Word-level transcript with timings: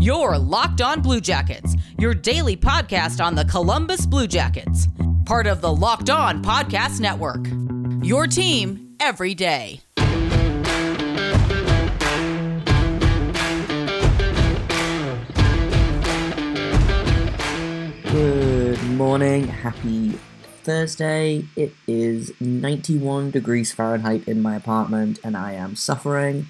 Your 0.00 0.38
Locked 0.38 0.80
On 0.80 1.02
Blue 1.02 1.20
Jackets, 1.20 1.74
your 1.98 2.14
daily 2.14 2.56
podcast 2.56 3.20
on 3.20 3.34
the 3.34 3.44
Columbus 3.44 4.06
Blue 4.06 4.28
Jackets, 4.28 4.86
part 5.24 5.48
of 5.48 5.60
the 5.60 5.74
Locked 5.74 6.08
On 6.08 6.40
Podcast 6.40 7.00
Network. 7.00 7.44
Your 8.06 8.28
team 8.28 8.94
every 9.00 9.34
day. 9.34 9.80
Good 18.12 18.80
morning, 18.90 19.48
happy 19.48 20.10
Thursday. 20.62 21.44
It 21.56 21.74
is 21.88 22.30
91 22.40 23.32
degrees 23.32 23.72
Fahrenheit 23.72 24.28
in 24.28 24.40
my 24.40 24.54
apartment, 24.54 25.18
and 25.24 25.36
I 25.36 25.54
am 25.54 25.74
suffering. 25.74 26.46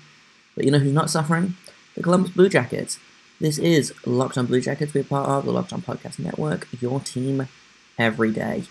But 0.55 0.67
you 0.67 0.71
know 0.71 0.81
who's 0.81 0.93
not 0.93 1.09
suffering? 1.09 1.55
The 1.95 2.03
Columbus 2.03 2.33
Blue 2.33 2.51
Jackets. 2.51 2.99
This 3.41 3.59
is 3.59 3.95
Locked 4.05 4.37
On 4.37 4.47
Blue 4.47 4.61
Jackets. 4.61 4.93
We're 4.93 5.05
part 5.05 5.29
of 5.29 5.45
the 5.45 5.53
Locked 5.53 5.73
On 5.73 5.81
Podcast 5.81 6.19
Network, 6.19 6.67
your 6.81 6.99
team 6.99 7.47
every 7.97 8.33
day. 8.33 8.65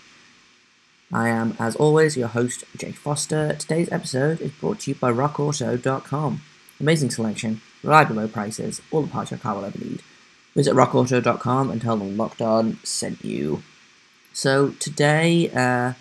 I 1.10 1.30
am, 1.30 1.56
as 1.58 1.74
always, 1.76 2.18
your 2.18 2.28
host, 2.28 2.64
Jay 2.76 2.92
Forster. 2.92 3.54
Today's 3.54 3.90
episode 3.90 4.42
is 4.42 4.52
brought 4.52 4.80
to 4.80 4.90
you 4.90 4.94
by 4.94 5.10
RockAuto.com. 5.10 6.42
Amazing 6.80 7.10
selection, 7.10 7.62
reliable 7.82 8.16
low 8.16 8.28
prices, 8.28 8.82
all 8.90 9.00
the 9.00 9.08
parts 9.08 9.30
your 9.30 9.40
car 9.40 9.54
will 9.54 9.64
ever 9.64 9.78
need. 9.78 10.02
Visit 10.54 10.74
RockAuto.com 10.74 11.70
and 11.70 11.80
tell 11.80 11.96
them 11.96 12.18
Locked 12.18 12.42
On 12.42 12.78
sent 12.84 13.24
you. 13.24 13.62
So 14.34 14.72
today, 14.72 15.48
uh, 15.48 15.94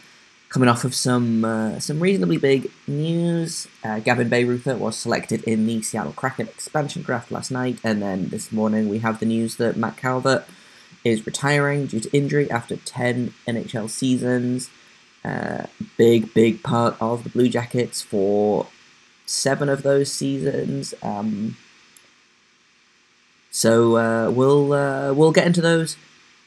coming 0.50 0.70
off 0.70 0.84
of 0.84 0.96
some 0.96 1.44
uh, 1.44 1.80
some 1.80 2.00
reasonably 2.00 2.38
big 2.38 2.72
news, 2.88 3.68
uh, 3.84 4.00
Gavin 4.00 4.30
Bayreuther 4.30 4.78
was 4.78 4.98
selected 4.98 5.44
in 5.44 5.66
the 5.66 5.82
Seattle 5.82 6.14
Kraken 6.14 6.48
expansion 6.48 7.02
draft 7.02 7.32
last 7.32 7.52
night, 7.52 7.80
and 7.84 8.02
then 8.02 8.30
this 8.30 8.52
morning 8.52 8.90
we 8.90 9.00
have 9.00 9.20
the 9.20 9.26
news 9.26 9.58
that 9.58 9.78
Matt 9.78 9.98
Calvert 9.98 10.46
is 11.04 11.26
retiring 11.26 11.86
due 11.86 12.00
to 12.00 12.16
injury 12.16 12.50
after 12.52 12.76
10 12.76 13.34
NHL 13.48 13.90
seasons. 13.90 14.70
Uh, 15.24 15.66
big, 15.98 16.34
big 16.34 16.64
part 16.64 16.96
of 17.02 17.24
the 17.24 17.30
Blue 17.30 17.50
Jackets 17.50 18.02
for 18.02 18.68
seven 19.26 19.68
of 19.68 19.84
those 19.84 20.12
seasons. 20.12 20.94
Um, 21.02 21.58
so 23.52 23.98
uh, 23.98 24.30
we'll 24.32 24.74
uh, 24.74 25.14
we'll 25.14 25.32
get 25.32 25.48
into 25.48 25.62
those 25.62 25.98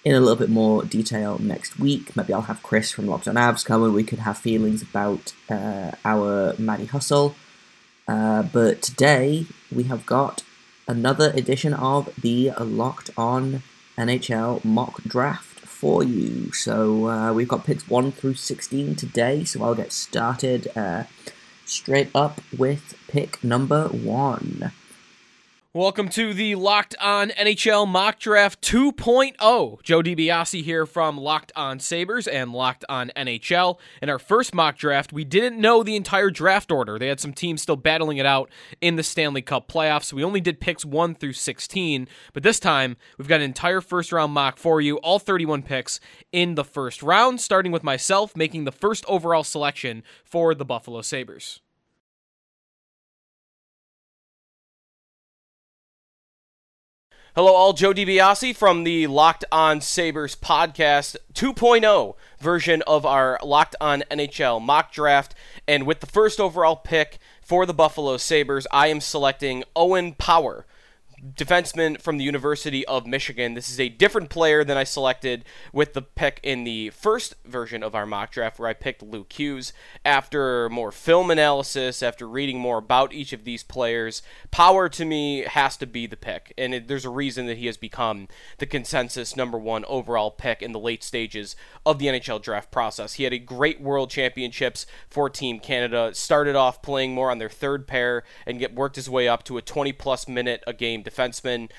in 0.04 0.14
a 0.14 0.20
little 0.20 0.36
bit 0.36 0.48
more 0.48 0.84
detail 0.84 1.38
next 1.38 1.78
week. 1.78 2.16
Maybe 2.16 2.32
I'll 2.32 2.42
have 2.42 2.62
Chris 2.62 2.90
from 2.90 3.06
Locked 3.06 3.28
On 3.28 3.34
Avs 3.34 3.64
come 3.64 3.82
and 3.82 3.94
we 3.94 4.04
could 4.04 4.20
have 4.20 4.38
feelings 4.38 4.82
about 4.82 5.34
uh, 5.48 5.92
our 6.04 6.54
Maddie 6.58 6.86
Hustle. 6.86 7.34
Uh, 8.08 8.42
but 8.42 8.82
today 8.82 9.46
we 9.70 9.84
have 9.84 10.06
got 10.06 10.42
another 10.88 11.30
edition 11.32 11.74
of 11.74 12.08
the 12.20 12.50
Locked 12.58 13.10
On 13.16 13.62
NHL 13.98 14.64
mock 14.64 15.02
draft 15.02 15.60
for 15.60 16.02
you. 16.02 16.52
So 16.52 17.08
uh, 17.08 17.32
we've 17.32 17.48
got 17.48 17.64
picks 17.64 17.88
1 17.88 18.12
through 18.12 18.34
16 18.34 18.96
today, 18.96 19.44
so 19.44 19.62
I'll 19.62 19.74
get 19.74 19.92
started 19.92 20.70
uh, 20.76 21.04
straight 21.64 22.10
up 22.14 22.40
with 22.56 22.94
pick 23.08 23.42
number 23.44 23.88
1. 23.88 24.72
Welcome 25.72 26.08
to 26.08 26.34
the 26.34 26.56
Locked 26.56 26.96
On 27.00 27.30
NHL 27.30 27.86
Mock 27.86 28.18
Draft 28.18 28.60
2.0. 28.60 29.82
Joe 29.84 30.02
DiBiase 30.02 30.64
here 30.64 30.84
from 30.84 31.16
Locked 31.16 31.52
On 31.54 31.78
Sabres 31.78 32.26
and 32.26 32.52
Locked 32.52 32.84
On 32.88 33.12
NHL. 33.16 33.78
In 34.02 34.08
our 34.08 34.18
first 34.18 34.52
mock 34.52 34.76
draft, 34.76 35.12
we 35.12 35.22
didn't 35.22 35.60
know 35.60 35.84
the 35.84 35.94
entire 35.94 36.28
draft 36.30 36.72
order. 36.72 36.98
They 36.98 37.06
had 37.06 37.20
some 37.20 37.32
teams 37.32 37.62
still 37.62 37.76
battling 37.76 38.16
it 38.16 38.26
out 38.26 38.50
in 38.80 38.96
the 38.96 39.04
Stanley 39.04 39.42
Cup 39.42 39.68
playoffs. 39.68 40.06
So 40.06 40.16
we 40.16 40.24
only 40.24 40.40
did 40.40 40.58
picks 40.58 40.84
1 40.84 41.14
through 41.14 41.34
16, 41.34 42.08
but 42.32 42.42
this 42.42 42.58
time 42.58 42.96
we've 43.16 43.28
got 43.28 43.36
an 43.36 43.42
entire 43.42 43.80
first 43.80 44.10
round 44.10 44.32
mock 44.32 44.58
for 44.58 44.80
you, 44.80 44.96
all 44.96 45.20
31 45.20 45.62
picks 45.62 46.00
in 46.32 46.56
the 46.56 46.64
first 46.64 47.00
round, 47.00 47.40
starting 47.40 47.70
with 47.70 47.84
myself 47.84 48.34
making 48.34 48.64
the 48.64 48.72
first 48.72 49.04
overall 49.06 49.44
selection 49.44 50.02
for 50.24 50.52
the 50.52 50.64
Buffalo 50.64 51.00
Sabres. 51.00 51.60
Hello, 57.40 57.54
all. 57.54 57.72
Joe 57.72 57.94
DiBiase 57.94 58.54
from 58.54 58.84
the 58.84 59.06
Locked 59.06 59.46
On 59.50 59.80
Sabres 59.80 60.36
podcast 60.36 61.16
2.0 61.32 62.14
version 62.38 62.82
of 62.82 63.06
our 63.06 63.40
Locked 63.42 63.74
On 63.80 64.04
NHL 64.10 64.60
mock 64.60 64.92
draft. 64.92 65.34
And 65.66 65.86
with 65.86 66.00
the 66.00 66.06
first 66.06 66.38
overall 66.38 66.76
pick 66.76 67.18
for 67.40 67.64
the 67.64 67.72
Buffalo 67.72 68.18
Sabres, 68.18 68.66
I 68.70 68.88
am 68.88 69.00
selecting 69.00 69.64
Owen 69.74 70.12
Power 70.12 70.66
defenseman 71.34 72.00
from 72.00 72.18
the 72.18 72.24
University 72.24 72.86
of 72.86 73.06
Michigan. 73.06 73.54
This 73.54 73.68
is 73.68 73.80
a 73.80 73.88
different 73.88 74.30
player 74.30 74.64
than 74.64 74.76
I 74.76 74.84
selected 74.84 75.44
with 75.72 75.92
the 75.92 76.02
pick 76.02 76.40
in 76.42 76.64
the 76.64 76.90
first 76.90 77.34
version 77.44 77.82
of 77.82 77.94
our 77.94 78.06
mock 78.06 78.32
draft, 78.32 78.58
where 78.58 78.68
I 78.68 78.74
picked 78.74 79.02
Luke 79.02 79.32
Hughes. 79.32 79.72
After 80.04 80.68
more 80.68 80.92
film 80.92 81.30
analysis, 81.30 82.02
after 82.02 82.28
reading 82.28 82.58
more 82.58 82.78
about 82.78 83.12
each 83.12 83.32
of 83.32 83.44
these 83.44 83.62
players, 83.62 84.22
Power 84.50 84.88
to 84.88 85.04
me 85.04 85.42
has 85.42 85.76
to 85.76 85.86
be 85.86 86.06
the 86.06 86.16
pick. 86.16 86.52
And 86.58 86.74
it, 86.74 86.88
there's 86.88 87.04
a 87.04 87.10
reason 87.10 87.46
that 87.46 87.58
he 87.58 87.66
has 87.66 87.76
become 87.76 88.26
the 88.58 88.66
consensus 88.66 89.36
number 89.36 89.58
one 89.58 89.84
overall 89.86 90.30
pick 90.30 90.60
in 90.60 90.72
the 90.72 90.78
late 90.78 91.04
stages 91.04 91.54
of 91.86 91.98
the 91.98 92.06
NHL 92.06 92.42
draft 92.42 92.70
process. 92.70 93.14
He 93.14 93.24
had 93.24 93.32
a 93.32 93.38
great 93.38 93.80
World 93.80 94.10
Championships 94.10 94.86
for 95.08 95.30
Team 95.30 95.60
Canada, 95.60 96.10
started 96.14 96.56
off 96.56 96.82
playing 96.82 97.14
more 97.14 97.30
on 97.30 97.38
their 97.38 97.48
third 97.48 97.86
pair, 97.86 98.24
and 98.46 98.58
get 98.58 98.74
worked 98.74 98.96
his 98.96 99.08
way 99.08 99.28
up 99.28 99.44
to 99.44 99.56
a 99.56 99.62
20 99.62 99.92
plus 99.92 100.26
minute 100.26 100.64
a 100.66 100.72
game 100.72 101.02
defenseman. 101.10 101.70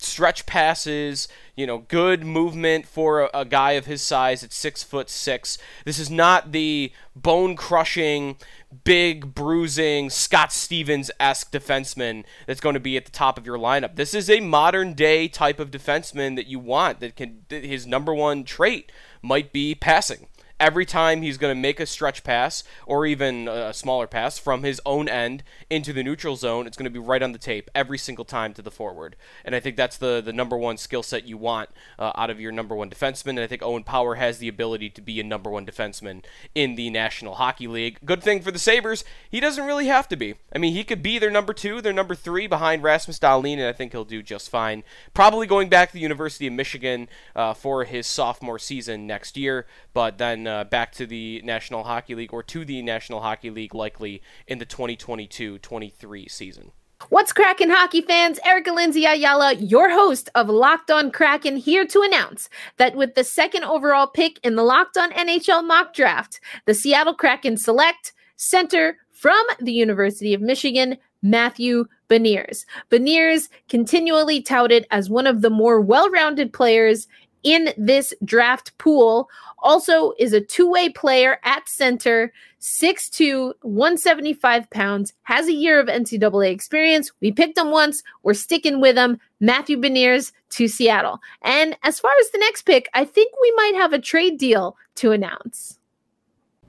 Stretch 0.00 0.46
passes, 0.46 1.26
you 1.56 1.66
know, 1.66 1.78
good 1.78 2.24
movement 2.24 2.86
for 2.86 3.22
a, 3.22 3.30
a, 3.34 3.44
guy 3.44 3.72
of 3.72 3.86
his 3.86 4.00
size 4.00 4.44
at 4.44 4.52
six 4.52 4.84
foot 4.84 5.10
six. 5.10 5.58
This 5.84 5.98
is 5.98 6.08
not 6.08 6.52
the 6.52 6.92
bone 7.16 7.56
crushing, 7.56 8.36
big 8.84 9.34
bruising 9.34 10.08
Scott 10.08 10.52
Stevens 10.52 11.10
esque 11.18 11.50
defenseman 11.50 12.22
that's 12.46 12.60
going 12.60 12.74
to 12.74 12.80
be 12.80 12.96
at 12.96 13.06
the 13.06 13.10
top 13.10 13.38
of 13.38 13.44
your 13.44 13.58
lineup. 13.58 13.96
This 13.96 14.14
is 14.14 14.30
a 14.30 14.38
modern 14.38 14.94
day 14.94 15.26
type 15.26 15.58
of 15.58 15.72
defenseman 15.72 16.36
that 16.36 16.46
you 16.46 16.60
want. 16.60 17.00
That 17.00 17.16
can 17.16 17.44
his 17.48 17.84
number 17.84 18.14
one 18.14 18.44
trait 18.44 18.92
might 19.20 19.52
be 19.52 19.74
passing 19.74 20.28
every 20.60 20.84
time 20.84 21.22
he's 21.22 21.38
going 21.38 21.54
to 21.54 21.60
make 21.60 21.80
a 21.80 21.86
stretch 21.86 22.24
pass 22.24 22.64
or 22.86 23.06
even 23.06 23.48
a 23.48 23.72
smaller 23.72 24.06
pass 24.06 24.38
from 24.38 24.62
his 24.62 24.80
own 24.84 25.08
end 25.08 25.42
into 25.70 25.92
the 25.92 26.02
neutral 26.02 26.36
zone, 26.36 26.66
it's 26.66 26.76
going 26.76 26.84
to 26.84 26.90
be 26.90 26.98
right 26.98 27.22
on 27.22 27.32
the 27.32 27.38
tape 27.38 27.70
every 27.74 27.98
single 27.98 28.24
time 28.24 28.52
to 28.54 28.62
the 28.62 28.70
forward. 28.70 29.16
And 29.44 29.54
I 29.54 29.60
think 29.60 29.76
that's 29.76 29.96
the, 29.96 30.20
the 30.20 30.32
number 30.32 30.56
one 30.56 30.76
skill 30.76 31.02
set 31.02 31.26
you 31.26 31.36
want 31.36 31.70
uh, 31.98 32.12
out 32.16 32.30
of 32.30 32.40
your 32.40 32.52
number 32.52 32.74
one 32.74 32.90
defenseman. 32.90 33.30
And 33.30 33.40
I 33.40 33.46
think 33.46 33.62
Owen 33.62 33.84
Power 33.84 34.16
has 34.16 34.38
the 34.38 34.48
ability 34.48 34.90
to 34.90 35.00
be 35.00 35.20
a 35.20 35.24
number 35.24 35.50
one 35.50 35.66
defenseman 35.66 36.24
in 36.54 36.74
the 36.74 36.90
National 36.90 37.34
Hockey 37.34 37.66
League. 37.66 37.98
Good 38.04 38.22
thing 38.22 38.42
for 38.42 38.50
the 38.50 38.58
Sabres, 38.58 39.04
he 39.30 39.40
doesn't 39.40 39.66
really 39.66 39.86
have 39.86 40.08
to 40.08 40.16
be. 40.16 40.34
I 40.54 40.58
mean, 40.58 40.74
he 40.74 40.84
could 40.84 41.02
be 41.02 41.18
their 41.18 41.30
number 41.30 41.52
two, 41.52 41.80
their 41.80 41.92
number 41.92 42.14
three 42.14 42.46
behind 42.46 42.82
Rasmus 42.82 43.18
Dahlin, 43.18 43.58
and 43.58 43.66
I 43.66 43.72
think 43.72 43.92
he'll 43.92 44.04
do 44.04 44.22
just 44.22 44.50
fine. 44.50 44.82
Probably 45.14 45.46
going 45.46 45.68
back 45.68 45.90
to 45.90 45.94
the 45.94 46.00
University 46.00 46.46
of 46.46 46.52
Michigan 46.52 47.08
uh, 47.36 47.54
for 47.54 47.84
his 47.84 48.06
sophomore 48.06 48.58
season 48.58 49.06
next 49.06 49.36
year, 49.36 49.66
but 49.92 50.18
then 50.18 50.47
uh, 50.48 50.64
back 50.64 50.92
to 50.92 51.06
the 51.06 51.40
National 51.44 51.84
Hockey 51.84 52.14
League 52.14 52.32
or 52.32 52.42
to 52.42 52.64
the 52.64 52.82
National 52.82 53.20
Hockey 53.20 53.50
League 53.50 53.74
likely 53.74 54.22
in 54.46 54.58
the 54.58 54.66
2022-23 54.66 56.30
season. 56.30 56.72
What's 57.10 57.32
cracking, 57.32 57.70
hockey 57.70 58.00
fans? 58.00 58.40
Erica 58.44 58.72
Lindsay 58.72 59.04
Ayala, 59.04 59.54
your 59.54 59.88
host 59.88 60.28
of 60.34 60.48
Locked 60.48 60.90
On 60.90 61.12
Kraken, 61.12 61.56
here 61.56 61.86
to 61.86 62.02
announce 62.02 62.50
that 62.76 62.96
with 62.96 63.14
the 63.14 63.22
second 63.22 63.62
overall 63.64 64.08
pick 64.08 64.40
in 64.42 64.56
the 64.56 64.64
Locked 64.64 64.98
On 64.98 65.12
NHL 65.12 65.64
mock 65.64 65.94
draft, 65.94 66.40
the 66.66 66.74
Seattle 66.74 67.14
Kraken 67.14 67.56
select 67.56 68.12
center 68.36 68.98
from 69.12 69.42
the 69.60 69.72
University 69.72 70.34
of 70.34 70.40
Michigan, 70.40 70.98
Matthew 71.22 71.86
Beniers. 72.08 72.64
Beniers 72.90 73.48
continually 73.68 74.42
touted 74.42 74.86
as 74.90 75.08
one 75.08 75.26
of 75.26 75.40
the 75.40 75.50
more 75.50 75.80
well 75.80 76.10
rounded 76.10 76.52
players 76.52 77.06
in 77.42 77.72
this 77.76 78.14
draft 78.24 78.76
pool. 78.78 79.28
Also, 79.60 80.12
is 80.18 80.32
a 80.32 80.40
two 80.40 80.70
way 80.70 80.88
player 80.88 81.38
at 81.44 81.68
center, 81.68 82.32
6'2, 82.60 83.54
175 83.62 84.70
pounds, 84.70 85.12
has 85.22 85.48
a 85.48 85.52
year 85.52 85.80
of 85.80 85.86
NCAA 85.86 86.50
experience. 86.50 87.10
We 87.20 87.32
picked 87.32 87.58
him 87.58 87.70
once. 87.70 88.02
We're 88.22 88.34
sticking 88.34 88.80
with 88.80 88.96
him. 88.96 89.18
Matthew 89.40 89.76
Beniers 89.78 90.32
to 90.50 90.68
Seattle. 90.68 91.20
And 91.42 91.76
as 91.82 92.00
far 92.00 92.12
as 92.20 92.30
the 92.30 92.38
next 92.38 92.62
pick, 92.62 92.88
I 92.94 93.04
think 93.04 93.32
we 93.40 93.52
might 93.56 93.74
have 93.76 93.92
a 93.92 93.98
trade 93.98 94.38
deal 94.38 94.76
to 94.96 95.12
announce. 95.12 95.78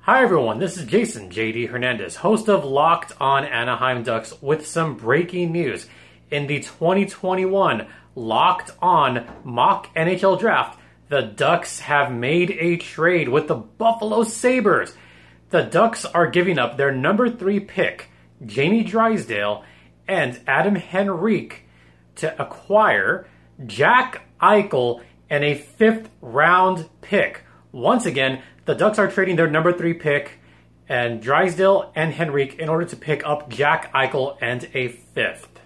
Hi, 0.01 0.23
everyone. 0.23 0.59
This 0.59 0.77
is 0.77 0.85
Jason 0.85 1.29
JD 1.29 1.69
Hernandez, 1.69 2.15
host 2.15 2.49
of 2.49 2.65
Locked 2.65 3.13
on 3.21 3.45
Anaheim 3.45 4.01
Ducks, 4.01 4.41
with 4.41 4.65
some 4.65 4.95
breaking 4.95 5.51
news. 5.51 5.87
In 6.31 6.47
the 6.47 6.59
2021 6.59 7.87
Locked 8.15 8.71
on 8.81 9.25
Mock 9.43 9.93
NHL 9.95 10.39
Draft, 10.39 10.79
the 11.07 11.21
Ducks 11.21 11.79
have 11.79 12.11
made 12.11 12.51
a 12.51 12.77
trade 12.77 13.29
with 13.29 13.47
the 13.47 13.55
Buffalo 13.55 14.23
Sabres. 14.23 14.93
The 15.51 15.61
Ducks 15.63 16.05
are 16.05 16.29
giving 16.29 16.59
up 16.59 16.75
their 16.75 16.91
number 16.91 17.29
three 17.29 17.59
pick, 17.59 18.09
Jamie 18.45 18.83
Drysdale, 18.83 19.63
and 20.07 20.39
Adam 20.47 20.75
Henrique 20.75 21.63
to 22.15 22.41
acquire 22.41 23.27
Jack 23.65 24.23
Eichel 24.41 25.01
and 25.29 25.43
a 25.43 25.55
fifth 25.55 26.09
round 26.21 26.89
pick. 27.01 27.43
Once 27.71 28.05
again, 28.05 28.41
the 28.65 28.75
Ducks 28.75 28.99
are 28.99 29.09
trading 29.09 29.35
their 29.35 29.49
number 29.49 29.71
three 29.71 29.93
pick 29.93 30.39
and 30.87 31.21
Drysdale 31.21 31.91
and 31.95 32.13
Henrique 32.19 32.59
in 32.59 32.67
order 32.67 32.85
to 32.85 32.95
pick 32.95 33.25
up 33.25 33.49
Jack 33.49 33.93
Eichel 33.93 34.37
and 34.41 34.67
a 34.73 34.89
fifth. 34.89 35.58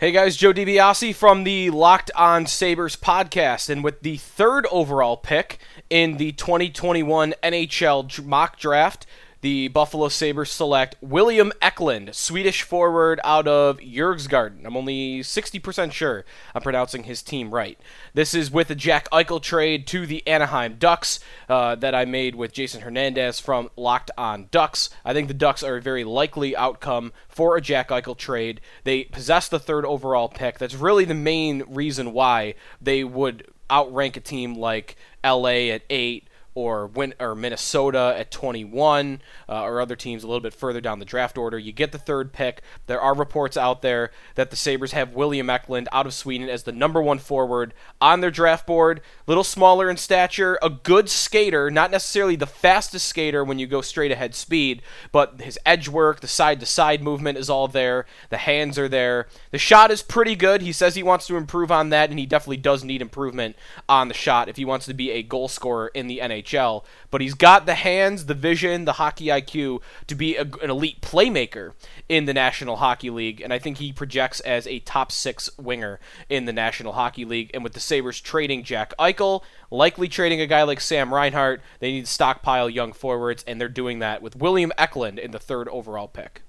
Hey 0.00 0.12
guys, 0.12 0.34
Joe 0.34 0.54
DiBiase 0.54 1.14
from 1.14 1.44
the 1.44 1.68
Locked 1.68 2.10
On 2.16 2.46
Sabres 2.46 2.96
podcast, 2.96 3.68
and 3.68 3.84
with 3.84 4.00
the 4.00 4.16
third 4.16 4.66
overall 4.72 5.18
pick 5.18 5.58
in 5.90 6.16
the 6.16 6.32
2021 6.32 7.34
NHL 7.42 8.24
mock 8.24 8.58
draft, 8.58 9.04
the 9.40 9.68
Buffalo 9.68 10.08
Sabres 10.08 10.50
select 10.50 10.96
William 11.00 11.52
Eklund, 11.62 12.14
Swedish 12.14 12.62
forward 12.62 13.20
out 13.24 13.48
of 13.48 13.78
Djurgården. 13.78 14.64
I'm 14.64 14.76
only 14.76 15.20
60% 15.20 15.92
sure 15.92 16.24
I'm 16.54 16.62
pronouncing 16.62 17.04
his 17.04 17.22
team 17.22 17.54
right. 17.54 17.78
This 18.12 18.34
is 18.34 18.50
with 18.50 18.70
a 18.70 18.74
Jack 18.74 19.08
Eichel 19.10 19.42
trade 19.42 19.86
to 19.88 20.06
the 20.06 20.26
Anaheim 20.26 20.76
Ducks 20.78 21.20
uh, 21.48 21.74
that 21.76 21.94
I 21.94 22.04
made 22.04 22.34
with 22.34 22.52
Jason 22.52 22.82
Hernandez 22.82 23.40
from 23.40 23.70
Locked 23.76 24.10
On 24.18 24.48
Ducks. 24.50 24.90
I 25.04 25.14
think 25.14 25.28
the 25.28 25.34
Ducks 25.34 25.62
are 25.62 25.76
a 25.76 25.82
very 25.82 26.04
likely 26.04 26.54
outcome 26.54 27.12
for 27.28 27.56
a 27.56 27.60
Jack 27.60 27.88
Eichel 27.88 28.16
trade. 28.16 28.60
They 28.84 29.04
possess 29.04 29.48
the 29.48 29.58
third 29.58 29.86
overall 29.86 30.28
pick. 30.28 30.58
That's 30.58 30.74
really 30.74 31.04
the 31.04 31.14
main 31.14 31.64
reason 31.66 32.12
why 32.12 32.54
they 32.80 33.04
would 33.04 33.46
outrank 33.70 34.16
a 34.16 34.20
team 34.20 34.54
like 34.54 34.96
LA 35.24 35.70
at 35.70 35.82
8 35.88 36.28
or 36.54 36.86
win 36.86 37.14
or 37.20 37.34
Minnesota 37.34 38.14
at 38.18 38.30
21 38.30 39.22
uh, 39.48 39.62
or 39.62 39.80
other 39.80 39.96
teams 39.96 40.24
a 40.24 40.26
little 40.26 40.40
bit 40.40 40.54
further 40.54 40.80
down 40.80 40.98
the 40.98 41.04
draft 41.04 41.38
order. 41.38 41.58
You 41.58 41.72
get 41.72 41.92
the 41.92 41.98
third 41.98 42.32
pick. 42.32 42.62
There 42.86 43.00
are 43.00 43.14
reports 43.14 43.56
out 43.56 43.82
there 43.82 44.10
that 44.34 44.50
the 44.50 44.56
Sabres 44.56 44.92
have 44.92 45.14
William 45.14 45.48
Eklund 45.48 45.88
out 45.92 46.06
of 46.06 46.14
Sweden 46.14 46.48
as 46.48 46.64
the 46.64 46.72
number 46.72 47.00
one 47.00 47.18
forward 47.18 47.72
on 48.00 48.20
their 48.20 48.30
draft 48.30 48.66
board. 48.66 49.00
Little 49.26 49.44
smaller 49.44 49.88
in 49.88 49.96
stature, 49.96 50.58
a 50.60 50.70
good 50.70 51.08
skater, 51.08 51.70
not 51.70 51.90
necessarily 51.90 52.36
the 52.36 52.46
fastest 52.46 53.06
skater 53.06 53.44
when 53.44 53.58
you 53.58 53.66
go 53.66 53.80
straight 53.80 54.12
ahead 54.12 54.34
speed, 54.34 54.82
but 55.12 55.40
his 55.40 55.58
edge 55.64 55.88
work, 55.88 56.20
the 56.20 56.26
side 56.26 56.58
to 56.60 56.66
side 56.66 57.02
movement 57.02 57.38
is 57.38 57.48
all 57.48 57.68
there. 57.68 58.06
The 58.30 58.38
hands 58.38 58.78
are 58.78 58.88
there. 58.88 59.28
The 59.52 59.58
shot 59.58 59.90
is 59.90 60.02
pretty 60.02 60.34
good. 60.34 60.62
He 60.62 60.72
says 60.72 60.94
he 60.94 61.02
wants 61.02 61.26
to 61.28 61.36
improve 61.36 61.70
on 61.70 61.90
that, 61.90 62.10
and 62.10 62.18
he 62.18 62.26
definitely 62.26 62.56
does 62.56 62.82
need 62.82 63.02
improvement 63.02 63.56
on 63.88 64.08
the 64.08 64.14
shot 64.14 64.48
if 64.48 64.56
he 64.56 64.64
wants 64.64 64.86
to 64.86 64.94
be 64.94 65.12
a 65.12 65.22
goal 65.22 65.48
scorer 65.48 65.88
in 65.88 66.08
the 66.08 66.18
NHL. 66.18 66.39
NHL, 66.42 66.84
but 67.10 67.20
he's 67.20 67.34
got 67.34 67.66
the 67.66 67.74
hands, 67.74 68.26
the 68.26 68.34
vision, 68.34 68.84
the 68.84 68.94
hockey 68.94 69.26
IQ 69.26 69.80
to 70.06 70.14
be 70.14 70.36
a, 70.36 70.42
an 70.42 70.70
elite 70.70 71.00
playmaker 71.00 71.72
in 72.08 72.24
the 72.24 72.34
National 72.34 72.76
Hockey 72.76 73.10
League, 73.10 73.40
and 73.40 73.52
I 73.52 73.58
think 73.58 73.78
he 73.78 73.92
projects 73.92 74.40
as 74.40 74.66
a 74.66 74.80
top 74.80 75.12
six 75.12 75.50
winger 75.58 76.00
in 76.28 76.44
the 76.44 76.52
National 76.52 76.92
Hockey 76.92 77.24
League. 77.24 77.50
And 77.54 77.62
with 77.62 77.72
the 77.72 77.80
Sabres 77.80 78.20
trading 78.20 78.64
Jack 78.64 78.92
Eichel, 78.98 79.42
likely 79.70 80.08
trading 80.08 80.40
a 80.40 80.46
guy 80.46 80.62
like 80.62 80.80
Sam 80.80 81.12
Reinhart, 81.12 81.60
they 81.78 81.92
need 81.92 82.06
to 82.06 82.10
stockpile 82.10 82.68
young 82.68 82.92
forwards, 82.92 83.44
and 83.46 83.60
they're 83.60 83.68
doing 83.68 84.00
that 84.00 84.22
with 84.22 84.36
William 84.36 84.72
Eklund 84.76 85.18
in 85.18 85.30
the 85.30 85.38
third 85.38 85.68
overall 85.68 86.08
pick. 86.08 86.42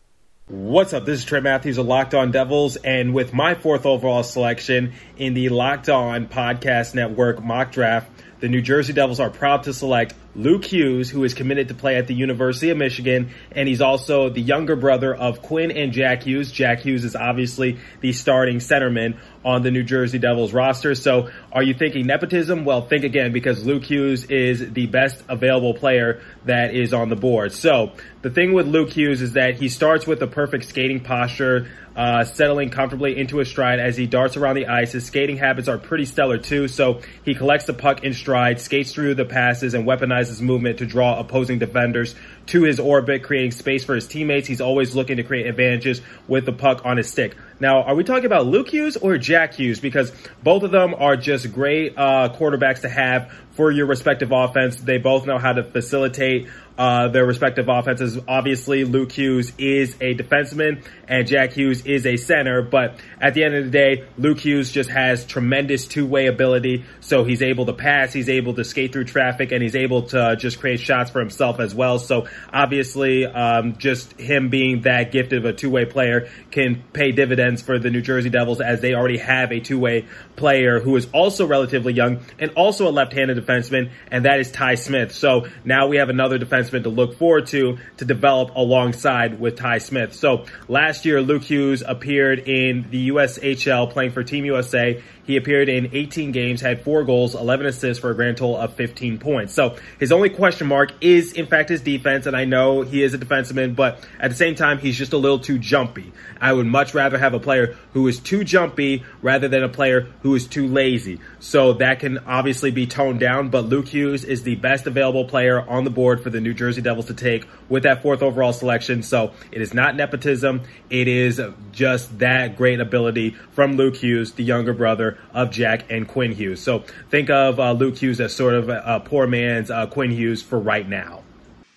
What's 0.47 0.91
up? 0.91 1.05
This 1.05 1.19
is 1.19 1.25
Trey 1.25 1.39
Matthews 1.39 1.77
of 1.77 1.85
Locked 1.85 2.13
On 2.13 2.29
Devils, 2.29 2.75
and 2.75 3.13
with 3.13 3.33
my 3.33 3.55
fourth 3.55 3.85
overall 3.85 4.21
selection 4.21 4.91
in 5.15 5.33
the 5.33 5.47
Locked 5.47 5.87
On 5.87 6.27
Podcast 6.27 6.93
Network 6.93 7.41
mock 7.41 7.71
draft, 7.71 8.11
the 8.41 8.49
New 8.49 8.61
Jersey 8.61 8.91
Devils 8.91 9.19
are 9.19 9.29
proud 9.29 9.63
to 9.63 9.73
select 9.73 10.13
Luke 10.35 10.63
Hughes, 10.63 11.09
who 11.09 11.23
is 11.23 11.33
committed 11.33 11.67
to 11.67 11.73
play 11.73 11.97
at 11.97 12.07
the 12.07 12.13
University 12.13 12.69
of 12.69 12.77
Michigan, 12.77 13.31
and 13.51 13.67
he's 13.67 13.81
also 13.81 14.29
the 14.29 14.41
younger 14.41 14.75
brother 14.75 15.13
of 15.13 15.41
Quinn 15.41 15.71
and 15.71 15.91
Jack 15.91 16.23
Hughes. 16.23 16.51
Jack 16.51 16.79
Hughes 16.79 17.03
is 17.03 17.15
obviously 17.15 17.79
the 17.99 18.13
starting 18.13 18.57
centerman 18.57 19.17
on 19.43 19.63
the 19.63 19.71
New 19.71 19.83
Jersey 19.83 20.19
Devils 20.19 20.53
roster. 20.53 20.95
So 20.95 21.29
are 21.51 21.63
you 21.63 21.73
thinking 21.73 22.05
nepotism? 22.05 22.63
Well, 22.63 22.81
think 22.81 23.03
again 23.03 23.33
because 23.33 23.65
Luke 23.65 23.83
Hughes 23.83 24.25
is 24.25 24.71
the 24.71 24.85
best 24.87 25.21
available 25.27 25.73
player 25.73 26.21
that 26.45 26.73
is 26.75 26.93
on 26.93 27.09
the 27.09 27.15
board. 27.15 27.51
So 27.51 27.93
the 28.21 28.29
thing 28.29 28.53
with 28.53 28.67
Luke 28.67 28.91
Hughes 28.91 29.21
is 29.21 29.33
that 29.33 29.55
he 29.55 29.67
starts 29.67 30.05
with 30.05 30.21
a 30.21 30.27
perfect 30.27 30.65
skating 30.65 30.99
posture, 30.99 31.67
uh, 31.95 32.23
settling 32.23 32.69
comfortably 32.69 33.17
into 33.17 33.39
a 33.39 33.45
stride 33.45 33.79
as 33.79 33.97
he 33.97 34.05
darts 34.05 34.37
around 34.37 34.55
the 34.55 34.67
ice. 34.67 34.91
His 34.91 35.05
skating 35.05 35.37
habits 35.37 35.67
are 35.67 35.79
pretty 35.79 36.05
stellar 36.05 36.37
too. 36.37 36.67
So 36.67 37.01
he 37.25 37.33
collects 37.33 37.65
the 37.65 37.73
puck 37.73 38.03
in 38.03 38.13
stride, 38.13 38.61
skates 38.61 38.93
through 38.93 39.15
the 39.15 39.25
passes, 39.25 39.73
and 39.73 39.85
weaponizes 39.85 40.20
movement 40.41 40.79
to 40.79 40.85
draw 40.85 41.17
opposing 41.19 41.57
defenders 41.57 42.13
to 42.47 42.63
his 42.63 42.79
orbit, 42.79 43.23
creating 43.23 43.51
space 43.51 43.83
for 43.83 43.95
his 43.95 44.07
teammates. 44.07 44.47
He's 44.47 44.61
always 44.61 44.93
looking 44.93 45.17
to 45.17 45.23
create 45.23 45.47
advantages 45.47 46.01
with 46.27 46.45
the 46.45 46.51
puck 46.51 46.81
on 46.85 46.97
his 46.97 47.09
stick. 47.09 47.35
Now, 47.59 47.83
are 47.83 47.95
we 47.95 48.03
talking 48.03 48.25
about 48.25 48.45
Luke 48.45 48.69
Hughes 48.69 48.97
or 48.97 49.17
Jack 49.17 49.55
Hughes? 49.55 49.79
Because 49.79 50.11
both 50.43 50.63
of 50.63 50.71
them 50.71 50.93
are 50.93 51.15
just 51.15 51.51
great 51.53 51.97
uh, 51.97 52.35
quarterbacks 52.37 52.81
to 52.81 52.89
have 52.89 53.31
for 53.53 53.71
your 53.71 53.85
respective 53.85 54.31
offense. 54.31 54.75
They 54.77 54.97
both 54.97 55.25
know 55.25 55.37
how 55.37 55.53
to 55.53 55.63
facilitate 55.63 56.47
uh, 56.81 57.09
their 57.09 57.27
respective 57.27 57.69
offenses. 57.69 58.17
Obviously, 58.27 58.85
Luke 58.85 59.11
Hughes 59.11 59.53
is 59.59 59.93
a 60.01 60.15
defenseman 60.15 60.83
and 61.07 61.27
Jack 61.27 61.53
Hughes 61.53 61.85
is 61.85 62.07
a 62.07 62.17
center, 62.17 62.63
but 62.63 62.99
at 63.19 63.35
the 63.35 63.43
end 63.43 63.53
of 63.53 63.65
the 63.65 63.69
day, 63.69 64.05
Luke 64.17 64.39
Hughes 64.39 64.71
just 64.71 64.89
has 64.89 65.23
tremendous 65.23 65.85
two-way 65.85 66.25
ability. 66.25 66.85
So 66.99 67.23
he's 67.23 67.43
able 67.43 67.67
to 67.67 67.73
pass, 67.73 68.13
he's 68.13 68.29
able 68.29 68.55
to 68.55 68.63
skate 68.63 68.93
through 68.93 69.03
traffic, 69.03 69.51
and 69.51 69.61
he's 69.61 69.75
able 69.75 70.07
to 70.07 70.35
just 70.37 70.59
create 70.59 70.79
shots 70.79 71.11
for 71.11 71.19
himself 71.19 71.59
as 71.59 71.75
well. 71.75 71.99
So 71.99 72.27
obviously, 72.51 73.27
um, 73.27 73.77
just 73.77 74.19
him 74.19 74.49
being 74.49 74.81
that 74.81 75.11
gifted 75.11 75.37
of 75.37 75.45
a 75.45 75.53
two-way 75.53 75.85
player 75.85 76.29
can 76.49 76.81
pay 76.93 77.11
dividends 77.11 77.61
for 77.61 77.77
the 77.77 77.91
New 77.91 78.01
Jersey 78.01 78.31
Devils 78.31 78.59
as 78.59 78.81
they 78.81 78.95
already 78.95 79.19
have 79.19 79.51
a 79.51 79.59
two-way 79.59 80.07
player 80.35 80.79
who 80.79 80.95
is 80.95 81.07
also 81.13 81.45
relatively 81.45 81.93
young 81.93 82.21
and 82.39 82.49
also 82.55 82.87
a 82.87 82.91
left-handed 82.91 83.37
defenseman, 83.37 83.91
and 84.09 84.25
that 84.25 84.39
is 84.39 84.49
Ty 84.49 84.75
Smith. 84.75 85.11
So 85.11 85.45
now 85.63 85.85
we 85.85 85.97
have 85.97 86.09
another 86.09 86.39
defenseman 86.39 86.70
to 86.79 86.89
look 86.89 87.17
forward 87.17 87.47
to 87.47 87.77
to 87.97 88.05
develop 88.05 88.55
alongside 88.55 89.39
with 89.39 89.55
Ty 89.57 89.79
Smith. 89.79 90.13
So 90.13 90.45
last 90.67 91.05
year, 91.05 91.21
Luke 91.21 91.43
Hughes 91.43 91.83
appeared 91.85 92.39
in 92.39 92.87
the 92.89 93.09
USHL 93.09 93.89
playing 93.89 94.11
for 94.11 94.23
Team 94.23 94.45
USA. 94.45 95.01
He 95.31 95.37
appeared 95.37 95.69
in 95.69 95.91
18 95.93 96.33
games, 96.33 96.59
had 96.59 96.83
four 96.83 97.05
goals, 97.05 97.35
11 97.35 97.65
assists 97.65 98.01
for 98.01 98.11
a 98.11 98.13
grand 98.13 98.35
total 98.35 98.57
of 98.57 98.73
15 98.73 99.17
points. 99.17 99.53
So 99.53 99.77
his 99.97 100.11
only 100.11 100.29
question 100.29 100.67
mark 100.67 100.91
is, 100.99 101.31
in 101.31 101.45
fact, 101.45 101.69
his 101.69 101.79
defense. 101.79 102.25
And 102.25 102.35
I 102.35 102.43
know 102.43 102.81
he 102.81 103.01
is 103.01 103.13
a 103.13 103.17
defenseman, 103.17 103.73
but 103.73 104.05
at 104.19 104.29
the 104.29 104.35
same 104.35 104.55
time, 104.55 104.77
he's 104.77 104.97
just 104.97 105.13
a 105.13 105.17
little 105.17 105.39
too 105.39 105.57
jumpy. 105.57 106.11
I 106.41 106.51
would 106.51 106.65
much 106.65 106.93
rather 106.93 107.17
have 107.17 107.33
a 107.33 107.39
player 107.39 107.77
who 107.93 108.09
is 108.09 108.19
too 108.19 108.43
jumpy 108.43 109.05
rather 109.21 109.47
than 109.47 109.63
a 109.63 109.69
player 109.69 110.07
who 110.21 110.35
is 110.35 110.47
too 110.47 110.67
lazy. 110.67 111.21
So 111.39 111.73
that 111.75 112.01
can 112.01 112.17
obviously 112.17 112.71
be 112.71 112.85
toned 112.85 113.21
down, 113.21 113.51
but 113.51 113.61
Luke 113.61 113.87
Hughes 113.87 114.25
is 114.25 114.43
the 114.43 114.55
best 114.55 114.85
available 114.85 115.23
player 115.23 115.61
on 115.61 115.85
the 115.85 115.91
board 115.91 116.21
for 116.21 116.29
the 116.29 116.41
New 116.41 116.53
Jersey 116.53 116.81
Devils 116.81 117.05
to 117.05 117.13
take 117.13 117.47
with 117.69 117.83
that 117.83 118.01
fourth 118.01 118.21
overall 118.21 118.51
selection. 118.51 119.01
So 119.01 119.31
it 119.49 119.61
is 119.61 119.73
not 119.73 119.95
nepotism. 119.95 120.63
It 120.89 121.07
is 121.07 121.39
just 121.71 122.19
that 122.19 122.57
great 122.57 122.81
ability 122.81 123.37
from 123.53 123.77
Luke 123.77 123.95
Hughes, 123.95 124.33
the 124.33 124.43
younger 124.43 124.73
brother 124.73 125.17
of 125.33 125.51
Jack 125.51 125.85
and 125.89 126.07
Quinn 126.07 126.31
Hughes. 126.31 126.61
So 126.61 126.83
think 127.09 127.29
of 127.29 127.59
uh, 127.59 127.73
Luke 127.73 127.97
Hughes 127.97 128.19
as 128.19 128.35
sort 128.35 128.53
of 128.53 128.69
a, 128.69 128.83
a 128.85 128.99
poor 128.99 129.27
man's 129.27 129.71
uh, 129.71 129.87
Quinn 129.87 130.11
Hughes 130.11 130.41
for 130.41 130.59
right 130.59 130.87
now. 130.87 131.23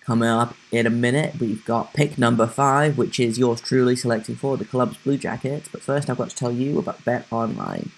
Coming 0.05 0.29
up 0.29 0.55
in 0.71 0.87
a 0.87 0.91
minute, 0.91 1.37
we've 1.41 1.65
got 1.65 1.95
pick 1.95 2.19
number 2.19 2.47
five, 2.47 2.99
which 2.99 3.19
is 3.19 3.39
yours 3.39 3.63
truly 3.63 3.97
selecting 3.97 4.37
for 4.37 4.59
the 4.59 4.65
club's 4.65 4.99
Blue 4.99 5.17
Jackets. 5.17 5.69
But 5.69 5.81
first, 5.81 6.11
I've 6.11 6.19
got 6.19 6.29
to 6.29 6.37
tell 6.37 6.53
you 6.53 6.79
about 6.79 7.03
Bet 7.07 7.27
Online. 7.33 7.91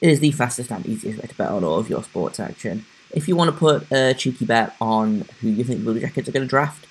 It 0.00 0.10
is 0.10 0.18
the 0.18 0.32
fastest 0.32 0.72
and 0.72 0.84
easiest 0.84 1.20
way 1.20 1.28
to 1.28 1.34
bet 1.36 1.50
on 1.50 1.62
all 1.62 1.78
of 1.78 1.88
your 1.88 2.02
sports 2.02 2.40
action. 2.40 2.84
If 3.12 3.28
you 3.28 3.36
want 3.36 3.52
to 3.52 3.56
put 3.56 3.86
a 3.92 4.14
cheeky 4.14 4.44
bet 4.44 4.74
on 4.80 5.26
who 5.40 5.50
you 5.50 5.62
think 5.62 5.80
the 5.80 5.84
Blue 5.84 6.00
Jackets 6.00 6.28
are 6.28 6.32
going 6.32 6.46
to 6.46 6.50
draft 6.50 6.86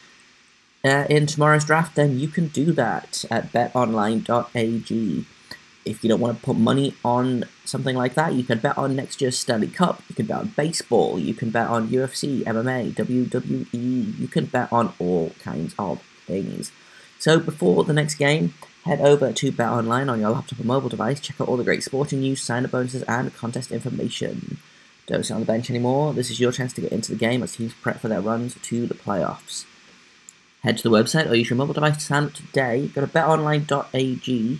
uh, 0.86 1.06
in 1.10 1.25
tomorrow's 1.25 1.65
draft, 1.65 1.96
then 1.96 2.18
you 2.18 2.30
can 2.30 2.48
do 2.48 2.72
that 2.72 3.25
at 3.30 3.51
betonline.ag 3.51 5.25
if 5.86 6.04
you 6.04 6.10
don't 6.10 6.20
want 6.20 6.38
to 6.38 6.46
put 6.46 6.58
money 6.58 6.94
on 7.04 7.46
something 7.66 7.96
like 7.96 8.14
that, 8.14 8.34
you 8.34 8.44
can 8.44 8.60
bet 8.60 8.78
on 8.78 8.96
next 8.96 9.22
year's 9.22 9.38
Stanley 9.38 9.68
Cup, 9.68 10.04
you 10.10 10.16
can 10.16 10.26
bet 10.26 10.38
on 10.38 10.48
baseball, 10.50 11.18
you 11.18 11.34
can 11.34 11.50
bet 11.50 11.68
on 11.68 11.90
UFC, 11.90 12.44
MMA, 12.44 12.94
WWE, 12.94 14.20
you 14.20 14.28
can 14.28 14.46
bet 14.46 14.72
on 14.72 14.94
all 15.00 15.32
kinds 15.44 15.74
of 15.80 16.02
things. 16.26 16.72
So 17.20 17.40
before 17.40 17.84
the 17.84 17.94
next 17.94 18.16
game, 18.16 18.54
head 18.86 19.00
over 19.02 19.32
to 19.32 19.52
Bet 19.52 19.70
Online 19.70 20.10
on 20.10 20.20
your 20.20 20.32
laptop 20.32 20.60
or 20.60 20.64
mobile 20.64 20.90
device, 20.90 21.20
check 21.20 21.40
out 21.40 21.48
all 21.48 21.58
the 21.58 21.64
great 21.64 21.84
sporting 21.84 22.22
news, 22.22 22.42
sign-up 22.42 22.72
bonuses, 22.72 23.04
and 23.04 23.36
contest 23.36 23.72
information. 23.72 24.58
Don't 25.08 25.26
sit 25.26 25.34
on 25.34 25.40
the 25.40 25.46
bench 25.46 25.70
anymore, 25.70 26.14
this 26.14 26.30
is 26.30 26.40
your 26.40 26.52
chance 26.52 26.74
to 26.74 26.82
get 26.82 26.92
into 26.92 27.12
the 27.12 27.18
game 27.18 27.44
as 27.44 27.56
teams 27.56 27.74
prep 27.74 28.00
for 28.00 28.08
their 28.08 28.22
runs 28.22 28.56
to 28.62 28.88
the 28.88 28.94
playoffs. 28.94 29.66
Head 30.64 30.78
to 30.78 30.84
the 30.84 30.96
website 30.96 31.30
or 31.30 31.36
use 31.36 31.50
your 31.50 31.58
mobile 31.58 31.74
device 31.74 31.98
to 31.98 32.02
sign 32.02 32.26
up 32.26 32.34
today. 32.34 32.88
Go 32.88 33.02
to 33.02 33.08
betonline.ag 33.08 34.60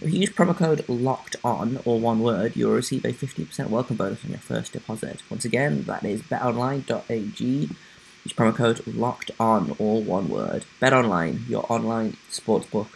if 0.00 0.12
you 0.12 0.20
use 0.20 0.30
promo 0.30 0.56
code 0.56 0.88
LOCKED 0.88 1.36
ON, 1.44 1.80
or 1.84 1.98
one 1.98 2.20
word, 2.20 2.56
you'll 2.56 2.74
receive 2.74 3.04
a 3.04 3.12
50% 3.12 3.68
welcome 3.68 3.96
bonus 3.96 4.24
on 4.24 4.30
your 4.30 4.38
first 4.38 4.72
deposit. 4.72 5.22
Once 5.30 5.44
again, 5.44 5.84
that 5.84 6.04
is 6.04 6.22
betonline.ag. 6.22 7.44
Use 7.44 8.32
promo 8.32 8.54
code 8.54 8.86
LOCKED 8.86 9.30
ON, 9.40 9.76
or 9.78 10.02
one 10.02 10.28
word. 10.28 10.64
BetOnline, 10.80 11.48
your 11.48 11.64
online 11.70 12.16
sportsbook 12.30 12.88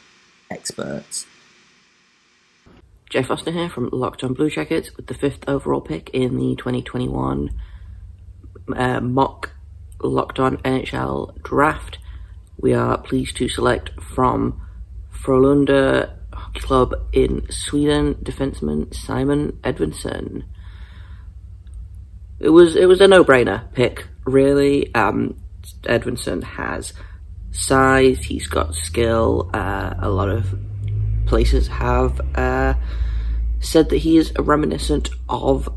experts. 0.51 1.27
Jay 3.13 3.23
Forster 3.23 3.51
here 3.51 3.69
from 3.69 3.91
Locked 3.93 4.25
On 4.25 4.33
Blue 4.33 4.49
Jackets 4.49 4.97
with 4.97 5.07
the 5.07 5.13
fifth 5.13 5.47
overall 5.47 5.83
pick 5.83 6.09
in 6.15 6.39
the 6.39 6.57
2021 6.57 7.51
uh, 8.75 9.01
mock 9.01 9.51
Locked 10.01 10.39
On 10.39 10.57
NHL 10.59 11.43
draft. 11.43 11.99
We 12.59 12.73
are 12.73 12.97
pleased 12.97 13.37
to 13.37 13.51
select 13.51 13.91
from 14.01 14.63
Frölunda 15.13 16.15
Club 16.55 16.95
in 17.13 17.47
Sweden 17.51 18.15
defenseman 18.17 18.95
Simon 18.95 19.59
Edvinsson. 19.63 20.45
It 22.39 22.51
was 22.51 22.77
it 22.77 22.87
was 22.87 23.01
a 23.01 23.09
no 23.09 23.25
brainer 23.25 23.73
pick, 23.73 24.07
really. 24.25 24.95
Um, 24.95 25.41
Edvinsson 25.83 26.43
has 26.43 26.93
size, 27.53 28.25
he's 28.25 28.49
got 28.49 28.75
skill. 28.75 29.51
Uh, 29.55 29.95
a 29.99 30.09
lot 30.09 30.29
of 30.29 30.59
places 31.27 31.69
have 31.69 32.21
uh, 32.37 32.75
said 33.61 33.89
that 33.91 33.99
he 33.99 34.17
is 34.17 34.33
reminiscent 34.39 35.11
of 35.29 35.69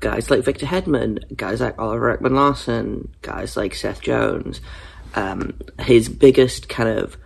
guys 0.00 0.30
like 0.30 0.44
Victor 0.44 0.66
Hedman, 0.66 1.36
guys 1.36 1.60
like 1.60 1.78
Oliver 1.78 2.16
Ekman 2.16 2.32
Larsson, 2.32 3.12
guys 3.22 3.56
like 3.56 3.74
Seth 3.74 4.00
Jones. 4.00 4.60
Um, 5.14 5.58
his 5.80 6.08
biggest 6.08 6.68
kind 6.68 6.88
of 6.88 7.16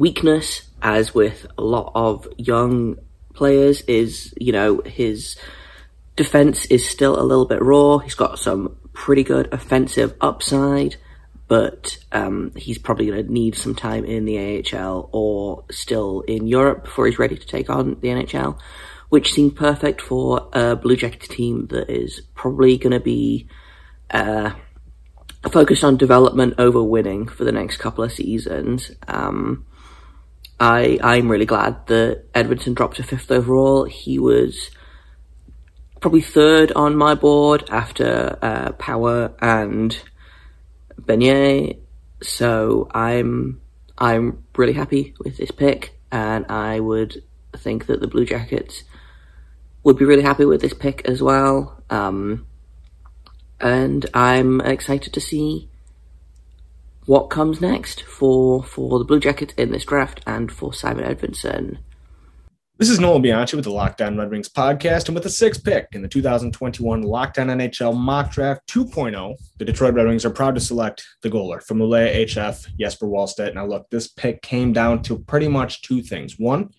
weakness, 0.00 0.62
as 0.82 1.14
with 1.14 1.46
a 1.56 1.62
lot 1.62 1.92
of 1.94 2.26
young 2.36 2.98
players, 3.34 3.82
is 3.82 4.34
you 4.36 4.52
know 4.52 4.80
his 4.84 5.36
defense 6.16 6.66
is 6.66 6.88
still 6.88 7.20
a 7.20 7.22
little 7.22 7.46
bit 7.46 7.62
raw. 7.62 7.98
He's 7.98 8.16
got 8.16 8.40
some 8.40 8.76
pretty 8.92 9.22
good 9.22 9.52
offensive 9.52 10.14
upside 10.20 10.96
but 11.50 11.98
um, 12.12 12.52
he's 12.54 12.78
probably 12.78 13.06
going 13.06 13.26
to 13.26 13.32
need 13.32 13.56
some 13.56 13.74
time 13.74 14.04
in 14.04 14.24
the 14.24 14.38
AHL 14.72 15.08
or 15.10 15.64
still 15.68 16.20
in 16.20 16.46
Europe 16.46 16.84
before 16.84 17.06
he's 17.06 17.18
ready 17.18 17.36
to 17.36 17.44
take 17.44 17.68
on 17.68 17.98
the 18.02 18.06
NHL, 18.06 18.56
which 19.08 19.32
seemed 19.32 19.56
perfect 19.56 20.00
for 20.00 20.48
a 20.52 20.76
Blue 20.76 20.94
Jackets 20.94 21.26
team 21.26 21.66
that 21.70 21.90
is 21.90 22.22
probably 22.36 22.78
going 22.78 22.92
to 22.92 23.00
be 23.00 23.48
uh, 24.12 24.52
focused 25.50 25.82
on 25.82 25.96
development 25.96 26.54
over 26.58 26.84
winning 26.84 27.26
for 27.26 27.42
the 27.42 27.50
next 27.50 27.78
couple 27.78 28.04
of 28.04 28.12
seasons. 28.12 28.92
Um, 29.08 29.66
I 30.60 30.98
I'm 31.02 31.30
really 31.30 31.46
glad 31.46 31.86
that 31.86 32.30
Edvinsson 32.34 32.74
dropped 32.74 32.96
to 32.96 33.02
fifth 33.02 33.30
overall. 33.30 33.84
He 33.84 34.18
was 34.18 34.70
probably 36.00 36.20
third 36.20 36.70
on 36.72 36.96
my 36.96 37.14
board 37.14 37.64
after 37.70 38.38
uh, 38.42 38.72
Power 38.72 39.32
and 39.40 39.98
Beniers. 41.00 41.78
So 42.22 42.88
I'm 42.92 43.62
I'm 43.96 44.44
really 44.54 44.74
happy 44.74 45.14
with 45.18 45.38
this 45.38 45.50
pick, 45.50 45.98
and 46.12 46.44
I 46.50 46.78
would 46.78 47.22
think 47.56 47.86
that 47.86 48.00
the 48.00 48.08
Blue 48.08 48.26
Jackets 48.26 48.84
would 49.82 49.96
be 49.96 50.04
really 50.04 50.22
happy 50.22 50.44
with 50.44 50.60
this 50.60 50.74
pick 50.74 51.08
as 51.08 51.22
well. 51.22 51.82
Um, 51.88 52.46
and 53.58 54.04
I'm 54.12 54.60
excited 54.60 55.14
to 55.14 55.20
see 55.20 55.69
what 57.06 57.30
comes 57.30 57.60
next 57.60 58.02
for 58.02 58.62
for 58.62 58.98
the 58.98 59.04
Blue 59.04 59.20
Jackets 59.20 59.54
in 59.54 59.72
this 59.72 59.84
draft 59.84 60.20
and 60.26 60.52
for 60.52 60.72
Simon 60.72 61.04
Edvinsson. 61.04 61.78
This 62.76 62.88
is 62.88 62.98
Noel 62.98 63.18
Bianchi 63.18 63.56
with 63.56 63.64
the 63.66 63.72
Locked 63.72 64.00
On 64.00 64.16
Red 64.16 64.30
Wings 64.30 64.48
podcast, 64.48 65.06
and 65.06 65.14
with 65.14 65.24
the 65.24 65.30
sixth 65.30 65.62
pick 65.62 65.88
in 65.92 66.00
the 66.00 66.08
2021 66.08 67.02
Locked 67.02 67.38
On 67.38 67.48
NHL 67.48 67.94
Mock 67.94 68.32
Draft 68.32 68.66
2.0, 68.68 69.34
the 69.58 69.64
Detroit 69.66 69.92
Red 69.92 70.06
Wings 70.06 70.24
are 70.24 70.30
proud 70.30 70.54
to 70.54 70.62
select 70.62 71.04
the 71.22 71.28
goaler 71.28 71.62
from 71.62 71.78
Luleå 71.78 72.24
HF, 72.24 72.66
Jesper 72.78 73.06
Wallstedt. 73.06 73.54
Now, 73.54 73.66
look, 73.66 73.90
this 73.90 74.08
pick 74.08 74.40
came 74.40 74.72
down 74.72 75.02
to 75.02 75.18
pretty 75.18 75.48
much 75.48 75.82
two 75.82 76.00
things. 76.00 76.38
One, 76.38 76.70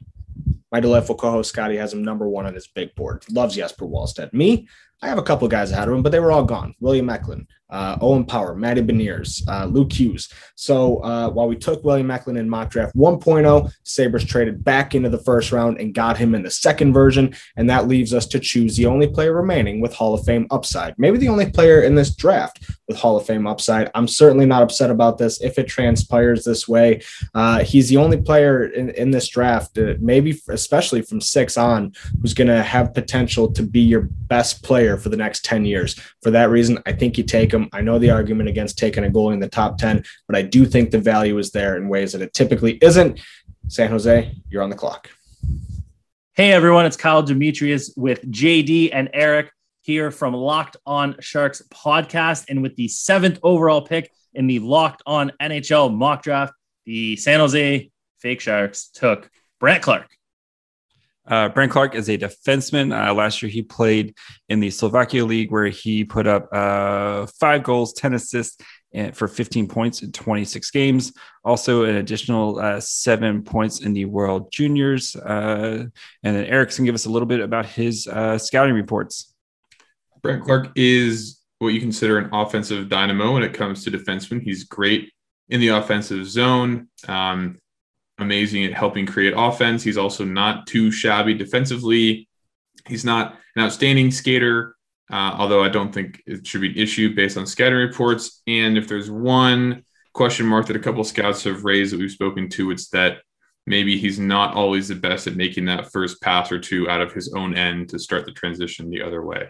my 0.71 0.79
delightful 0.79 1.15
co-host 1.15 1.49
Scotty 1.49 1.75
has 1.77 1.93
him 1.93 2.03
number 2.03 2.27
one 2.27 2.45
on 2.45 2.55
his 2.55 2.67
big 2.67 2.95
board. 2.95 3.23
Loves 3.29 3.55
Jesper 3.55 3.85
Wallstedt. 3.85 4.33
Me, 4.33 4.67
I 5.01 5.07
have 5.07 5.17
a 5.17 5.23
couple 5.23 5.45
of 5.45 5.51
guys 5.51 5.71
ahead 5.71 5.87
of 5.87 5.95
him, 5.95 6.03
but 6.03 6.11
they 6.11 6.19
were 6.19 6.31
all 6.31 6.43
gone. 6.43 6.75
William 6.79 7.09
Eklund, 7.09 7.47
uh, 7.71 7.97
Owen 8.01 8.23
Power, 8.23 8.53
Matty 8.53 8.81
Beniers, 8.81 9.41
uh, 9.47 9.65
Luke 9.65 9.91
Hughes. 9.91 10.31
So 10.55 10.97
uh, 11.03 11.29
while 11.29 11.47
we 11.47 11.55
took 11.55 11.83
William 11.83 12.11
Eklund 12.11 12.37
in 12.37 12.47
mock 12.47 12.69
draft 12.69 12.95
1.0, 12.95 13.71
Sabres 13.83 14.25
traded 14.25 14.63
back 14.63 14.93
into 14.93 15.09
the 15.09 15.17
first 15.17 15.51
round 15.51 15.79
and 15.79 15.95
got 15.95 16.17
him 16.17 16.35
in 16.35 16.43
the 16.43 16.51
second 16.51 16.93
version. 16.93 17.33
And 17.55 17.67
that 17.69 17.87
leaves 17.87 18.13
us 18.13 18.27
to 18.27 18.39
choose 18.39 18.77
the 18.77 18.85
only 18.85 19.07
player 19.07 19.33
remaining 19.33 19.81
with 19.81 19.93
Hall 19.93 20.13
of 20.13 20.23
Fame 20.23 20.45
upside. 20.51 20.93
Maybe 20.99 21.17
the 21.17 21.29
only 21.29 21.49
player 21.49 21.81
in 21.81 21.95
this 21.95 22.15
draft 22.15 22.63
with 22.87 22.97
Hall 22.97 23.17
of 23.17 23.25
Fame 23.25 23.47
upside. 23.47 23.89
I'm 23.95 24.07
certainly 24.07 24.45
not 24.45 24.61
upset 24.61 24.91
about 24.91 25.17
this 25.17 25.41
if 25.41 25.57
it 25.57 25.67
transpires 25.67 26.43
this 26.43 26.67
way. 26.67 27.01
Uh, 27.33 27.63
he's 27.63 27.89
the 27.89 27.97
only 27.97 28.21
player 28.21 28.65
in, 28.65 28.91
in 28.91 29.09
this 29.09 29.29
draft, 29.29 29.77
uh, 29.79 29.95
maybe 29.99 30.39
especially 30.49 31.01
from 31.01 31.21
six 31.21 31.57
on, 31.57 31.93
who's 32.21 32.35
going 32.35 32.49
to 32.49 32.61
have 32.61 32.93
potential 32.93 33.51
to 33.53 33.63
be 33.63 33.79
your 33.79 34.01
best 34.27 34.63
player 34.63 34.90
for 34.97 35.09
the 35.09 35.17
next 35.17 35.45
10 35.45 35.65
years. 35.65 35.99
For 36.21 36.31
that 36.31 36.49
reason, 36.49 36.79
I 36.85 36.93
think 36.93 37.17
you 37.17 37.23
take 37.23 37.51
him. 37.51 37.69
I 37.73 37.81
know 37.81 37.99
the 37.99 38.11
argument 38.11 38.49
against 38.49 38.77
taking 38.77 39.05
a 39.05 39.09
goalie 39.09 39.33
in 39.33 39.39
the 39.39 39.49
top 39.49 39.77
10, 39.77 40.03
but 40.27 40.37
I 40.37 40.41
do 40.41 40.65
think 40.65 40.91
the 40.91 40.99
value 40.99 41.37
is 41.37 41.51
there 41.51 41.77
in 41.77 41.89
ways 41.89 42.13
that 42.13 42.21
it 42.21 42.33
typically 42.33 42.77
isn't. 42.81 43.19
San 43.67 43.89
Jose, 43.89 44.35
you're 44.49 44.63
on 44.63 44.69
the 44.69 44.75
clock. 44.75 45.09
Hey 46.33 46.53
everyone, 46.53 46.85
it's 46.85 46.97
Kyle 46.97 47.21
Demetrius 47.21 47.93
with 47.95 48.21
JD 48.31 48.91
and 48.93 49.09
Eric 49.13 49.51
here 49.81 50.11
from 50.11 50.33
Locked 50.33 50.77
On 50.85 51.15
Sharks 51.19 51.61
podcast. 51.69 52.45
And 52.49 52.61
with 52.61 52.75
the 52.75 52.87
seventh 52.87 53.39
overall 53.43 53.81
pick 53.81 54.11
in 54.33 54.47
the 54.47 54.59
Locked 54.59 55.03
On 55.05 55.31
NHL 55.41 55.93
mock 55.93 56.23
draft, 56.23 56.53
the 56.85 57.15
San 57.17 57.39
Jose 57.39 57.91
Fake 58.19 58.41
Sharks 58.41 58.89
took 58.89 59.29
Brandt 59.59 59.83
Clarke. 59.83 60.09
Uh, 61.27 61.49
Brandt 61.49 61.71
Clarke 61.71 61.95
is 61.95 62.09
a 62.09 62.17
defenseman. 62.17 62.91
Uh, 62.91 63.13
last 63.13 63.41
year, 63.41 63.49
he 63.49 63.61
played 63.61 64.15
in 64.49 64.59
the 64.59 64.69
Slovakia 64.69 65.23
League, 65.23 65.51
where 65.51 65.67
he 65.67 66.03
put 66.03 66.27
up 66.27 66.49
uh, 66.51 67.27
five 67.39 67.63
goals, 67.63 67.93
10 67.93 68.13
assists 68.15 68.57
for 69.13 69.27
15 69.27 69.67
points 69.67 70.01
in 70.01 70.11
26 70.11 70.71
games. 70.71 71.13
Also, 71.43 71.85
an 71.85 71.95
additional 71.95 72.59
uh, 72.59 72.79
seven 72.79 73.43
points 73.43 73.81
in 73.81 73.93
the 73.93 74.05
World 74.05 74.51
Juniors. 74.51 75.15
Uh, 75.15 75.85
and 76.23 76.35
then 76.35 76.45
Eric 76.45 76.71
can 76.71 76.85
give 76.85 76.95
us 76.95 77.05
a 77.05 77.09
little 77.09 77.27
bit 77.27 77.39
about 77.39 77.65
his 77.65 78.07
uh, 78.07 78.37
scouting 78.37 78.75
reports. 78.75 79.33
Brandt 80.21 80.43
Clarke 80.43 80.71
is 80.75 81.39
what 81.59 81.69
you 81.69 81.79
consider 81.79 82.17
an 82.17 82.29
offensive 82.33 82.89
dynamo 82.89 83.33
when 83.33 83.43
it 83.43 83.53
comes 83.53 83.83
to 83.83 83.91
defensemen. 83.91 84.41
He's 84.41 84.63
great 84.63 85.11
in 85.49 85.59
the 85.59 85.69
offensive 85.69 86.25
zone. 86.27 86.89
Um, 87.07 87.59
amazing 88.21 88.65
at 88.65 88.73
helping 88.73 89.05
create 89.05 89.33
offense. 89.35 89.83
He's 89.83 89.97
also 89.97 90.25
not 90.25 90.67
too 90.67 90.91
shabby 90.91 91.33
defensively. 91.33 92.27
He's 92.87 93.05
not 93.05 93.37
an 93.55 93.63
outstanding 93.63 94.11
skater, 94.11 94.75
uh, 95.11 95.35
although 95.37 95.63
I 95.63 95.69
don't 95.69 95.93
think 95.93 96.21
it 96.25 96.45
should 96.47 96.61
be 96.61 96.69
an 96.69 96.77
issue 96.77 97.15
based 97.15 97.37
on 97.37 97.45
scouting 97.45 97.77
reports. 97.77 98.41
And 98.47 98.77
if 98.77 98.87
there's 98.87 99.11
one 99.11 99.83
question 100.13 100.45
mark 100.45 100.67
that 100.67 100.75
a 100.75 100.79
couple 100.79 101.03
scouts 101.03 101.43
have 101.43 101.63
raised 101.63 101.93
that 101.93 101.99
we've 101.99 102.11
spoken 102.11 102.49
to, 102.49 102.71
it's 102.71 102.89
that 102.89 103.19
maybe 103.65 103.97
he's 103.97 104.19
not 104.19 104.55
always 104.55 104.87
the 104.87 104.95
best 104.95 105.27
at 105.27 105.35
making 105.35 105.65
that 105.65 105.91
first 105.91 106.21
pass 106.21 106.51
or 106.51 106.59
two 106.59 106.89
out 106.89 107.01
of 107.01 107.13
his 107.13 107.33
own 107.35 107.55
end 107.55 107.89
to 107.89 107.99
start 107.99 108.25
the 108.25 108.31
transition 108.31 108.89
the 108.89 109.01
other 109.01 109.23
way. 109.23 109.49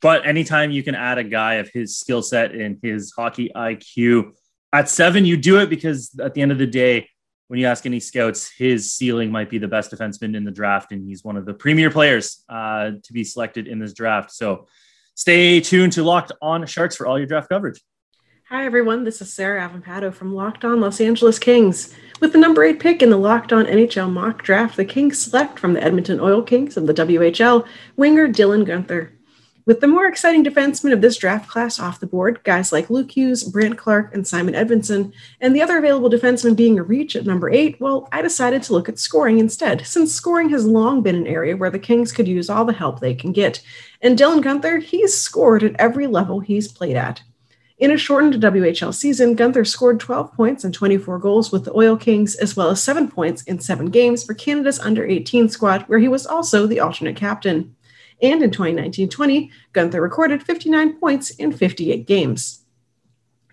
But 0.00 0.26
anytime 0.26 0.70
you 0.70 0.82
can 0.82 0.94
add 0.94 1.18
a 1.18 1.24
guy 1.24 1.54
of 1.54 1.70
his 1.72 1.96
skill 1.96 2.22
set 2.22 2.52
and 2.54 2.78
his 2.82 3.12
hockey 3.16 3.50
IQ 3.54 4.32
at 4.72 4.88
seven, 4.88 5.24
you 5.24 5.36
do 5.36 5.58
it 5.58 5.70
because 5.70 6.10
at 6.20 6.34
the 6.34 6.42
end 6.42 6.52
of 6.52 6.58
the 6.58 6.66
day, 6.66 7.08
when 7.48 7.60
you 7.60 7.66
ask 7.66 7.86
any 7.86 8.00
scouts, 8.00 8.50
his 8.50 8.92
ceiling 8.92 9.30
might 9.30 9.50
be 9.50 9.58
the 9.58 9.68
best 9.68 9.92
defenseman 9.92 10.36
in 10.36 10.44
the 10.44 10.50
draft, 10.50 10.92
and 10.92 11.06
he's 11.06 11.22
one 11.22 11.36
of 11.36 11.46
the 11.46 11.54
premier 11.54 11.90
players 11.90 12.42
uh, 12.48 12.92
to 13.02 13.12
be 13.12 13.22
selected 13.22 13.68
in 13.68 13.78
this 13.78 13.92
draft. 13.92 14.32
So 14.32 14.66
stay 15.14 15.60
tuned 15.60 15.92
to 15.92 16.02
Locked 16.02 16.32
On 16.42 16.66
Sharks 16.66 16.96
for 16.96 17.06
all 17.06 17.18
your 17.18 17.26
draft 17.26 17.48
coverage. 17.48 17.80
Hi, 18.48 18.64
everyone. 18.64 19.02
This 19.02 19.20
is 19.20 19.32
Sarah 19.32 19.68
Avampato 19.68 20.14
from 20.14 20.32
Locked 20.32 20.64
On 20.64 20.80
Los 20.80 21.00
Angeles 21.00 21.38
Kings. 21.38 21.92
With 22.20 22.32
the 22.32 22.38
number 22.38 22.62
eight 22.62 22.78
pick 22.78 23.02
in 23.02 23.10
the 23.10 23.16
Locked 23.16 23.52
On 23.52 23.64
NHL 23.64 24.10
mock 24.10 24.42
draft, 24.42 24.76
the 24.76 24.84
Kings 24.84 25.20
select 25.20 25.58
from 25.58 25.72
the 25.72 25.82
Edmonton 25.82 26.20
Oil 26.20 26.42
Kings 26.42 26.76
of 26.76 26.86
the 26.86 26.94
WHL 26.94 27.66
winger 27.96 28.28
Dylan 28.28 28.64
Guenther. 28.64 29.10
With 29.66 29.80
the 29.80 29.88
more 29.88 30.06
exciting 30.06 30.44
defensemen 30.44 30.92
of 30.92 31.00
this 31.00 31.16
draft 31.16 31.48
class 31.48 31.80
off 31.80 31.98
the 31.98 32.06
board, 32.06 32.40
guys 32.44 32.70
like 32.70 32.88
Luke 32.88 33.10
Hughes, 33.10 33.42
Brandt 33.42 33.76
Clarke, 33.76 34.14
and 34.14 34.24
Simon 34.24 34.54
Edvinsson, 34.54 35.12
and 35.40 35.56
the 35.56 35.60
other 35.60 35.78
available 35.78 36.08
defensemen 36.08 36.54
being 36.54 36.78
a 36.78 36.84
reach 36.84 37.16
at 37.16 37.26
number 37.26 37.50
eight, 37.50 37.80
well, 37.80 38.08
I 38.12 38.22
decided 38.22 38.62
to 38.62 38.72
look 38.72 38.88
at 38.88 39.00
scoring 39.00 39.40
instead, 39.40 39.84
since 39.84 40.14
scoring 40.14 40.50
has 40.50 40.64
long 40.64 41.02
been 41.02 41.16
an 41.16 41.26
area 41.26 41.56
where 41.56 41.70
the 41.70 41.80
Kings 41.80 42.12
could 42.12 42.28
use 42.28 42.48
all 42.48 42.64
the 42.64 42.72
help 42.72 43.00
they 43.00 43.12
can 43.12 43.32
get. 43.32 43.60
And 44.00 44.16
Dylan 44.16 44.40
Guenther, 44.40 44.80
he's 44.80 45.16
scored 45.16 45.64
at 45.64 45.74
every 45.80 46.06
level 46.06 46.38
he's 46.38 46.70
played 46.70 46.94
at. 46.94 47.22
In 47.78 47.90
a 47.90 47.98
shortened 47.98 48.34
WHL 48.34 48.94
season, 48.94 49.36
Guenther 49.36 49.66
scored 49.66 49.98
12 49.98 50.32
points 50.32 50.62
and 50.62 50.72
24 50.72 51.18
goals 51.18 51.50
with 51.50 51.64
the 51.64 51.76
Oil 51.76 51.96
Kings, 51.96 52.36
as 52.36 52.56
well 52.56 52.70
as 52.70 52.80
7 52.82 53.08
points 53.08 53.42
in 53.42 53.58
7 53.58 53.86
games 53.86 54.22
for 54.22 54.32
Canada's 54.32 54.78
under 54.78 55.04
18 55.04 55.48
squad, 55.48 55.82
where 55.82 55.98
he 55.98 56.08
was 56.08 56.24
also 56.24 56.66
the 56.68 56.80
alternate 56.80 57.16
captain. 57.16 57.75
And 58.22 58.42
in 58.42 58.50
2019 58.50 59.08
20, 59.08 59.50
Guenther 59.74 60.00
recorded 60.00 60.42
59 60.42 60.98
points 60.98 61.30
in 61.30 61.52
58 61.52 62.06
games. 62.06 62.62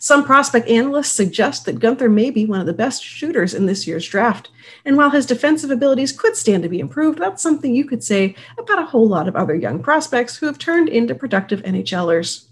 Some 0.03 0.25
prospect 0.25 0.67
analysts 0.67 1.13
suggest 1.13 1.65
that 1.65 1.79
Guenther 1.79 2.11
may 2.11 2.29
be 2.29 2.45
one 2.45 2.59
of 2.59 2.65
the 2.65 2.73
best 2.73 3.01
shooters 3.01 3.53
in 3.53 3.67
this 3.67 3.87
year's 3.87 4.05
draft. 4.05 4.49
And 4.83 4.97
while 4.97 5.11
his 5.11 5.25
defensive 5.25 5.71
abilities 5.71 6.11
could 6.11 6.35
stand 6.35 6.61
to 6.63 6.69
be 6.69 6.81
improved, 6.81 7.19
that's 7.19 7.41
something 7.41 7.73
you 7.73 7.85
could 7.85 8.03
say 8.03 8.35
about 8.57 8.79
a 8.79 8.85
whole 8.85 9.07
lot 9.07 9.29
of 9.29 9.37
other 9.37 9.55
young 9.55 9.81
prospects 9.81 10.35
who 10.35 10.45
have 10.47 10.57
turned 10.57 10.89
into 10.89 11.15
productive 11.15 11.61
NHLers. 11.61 12.47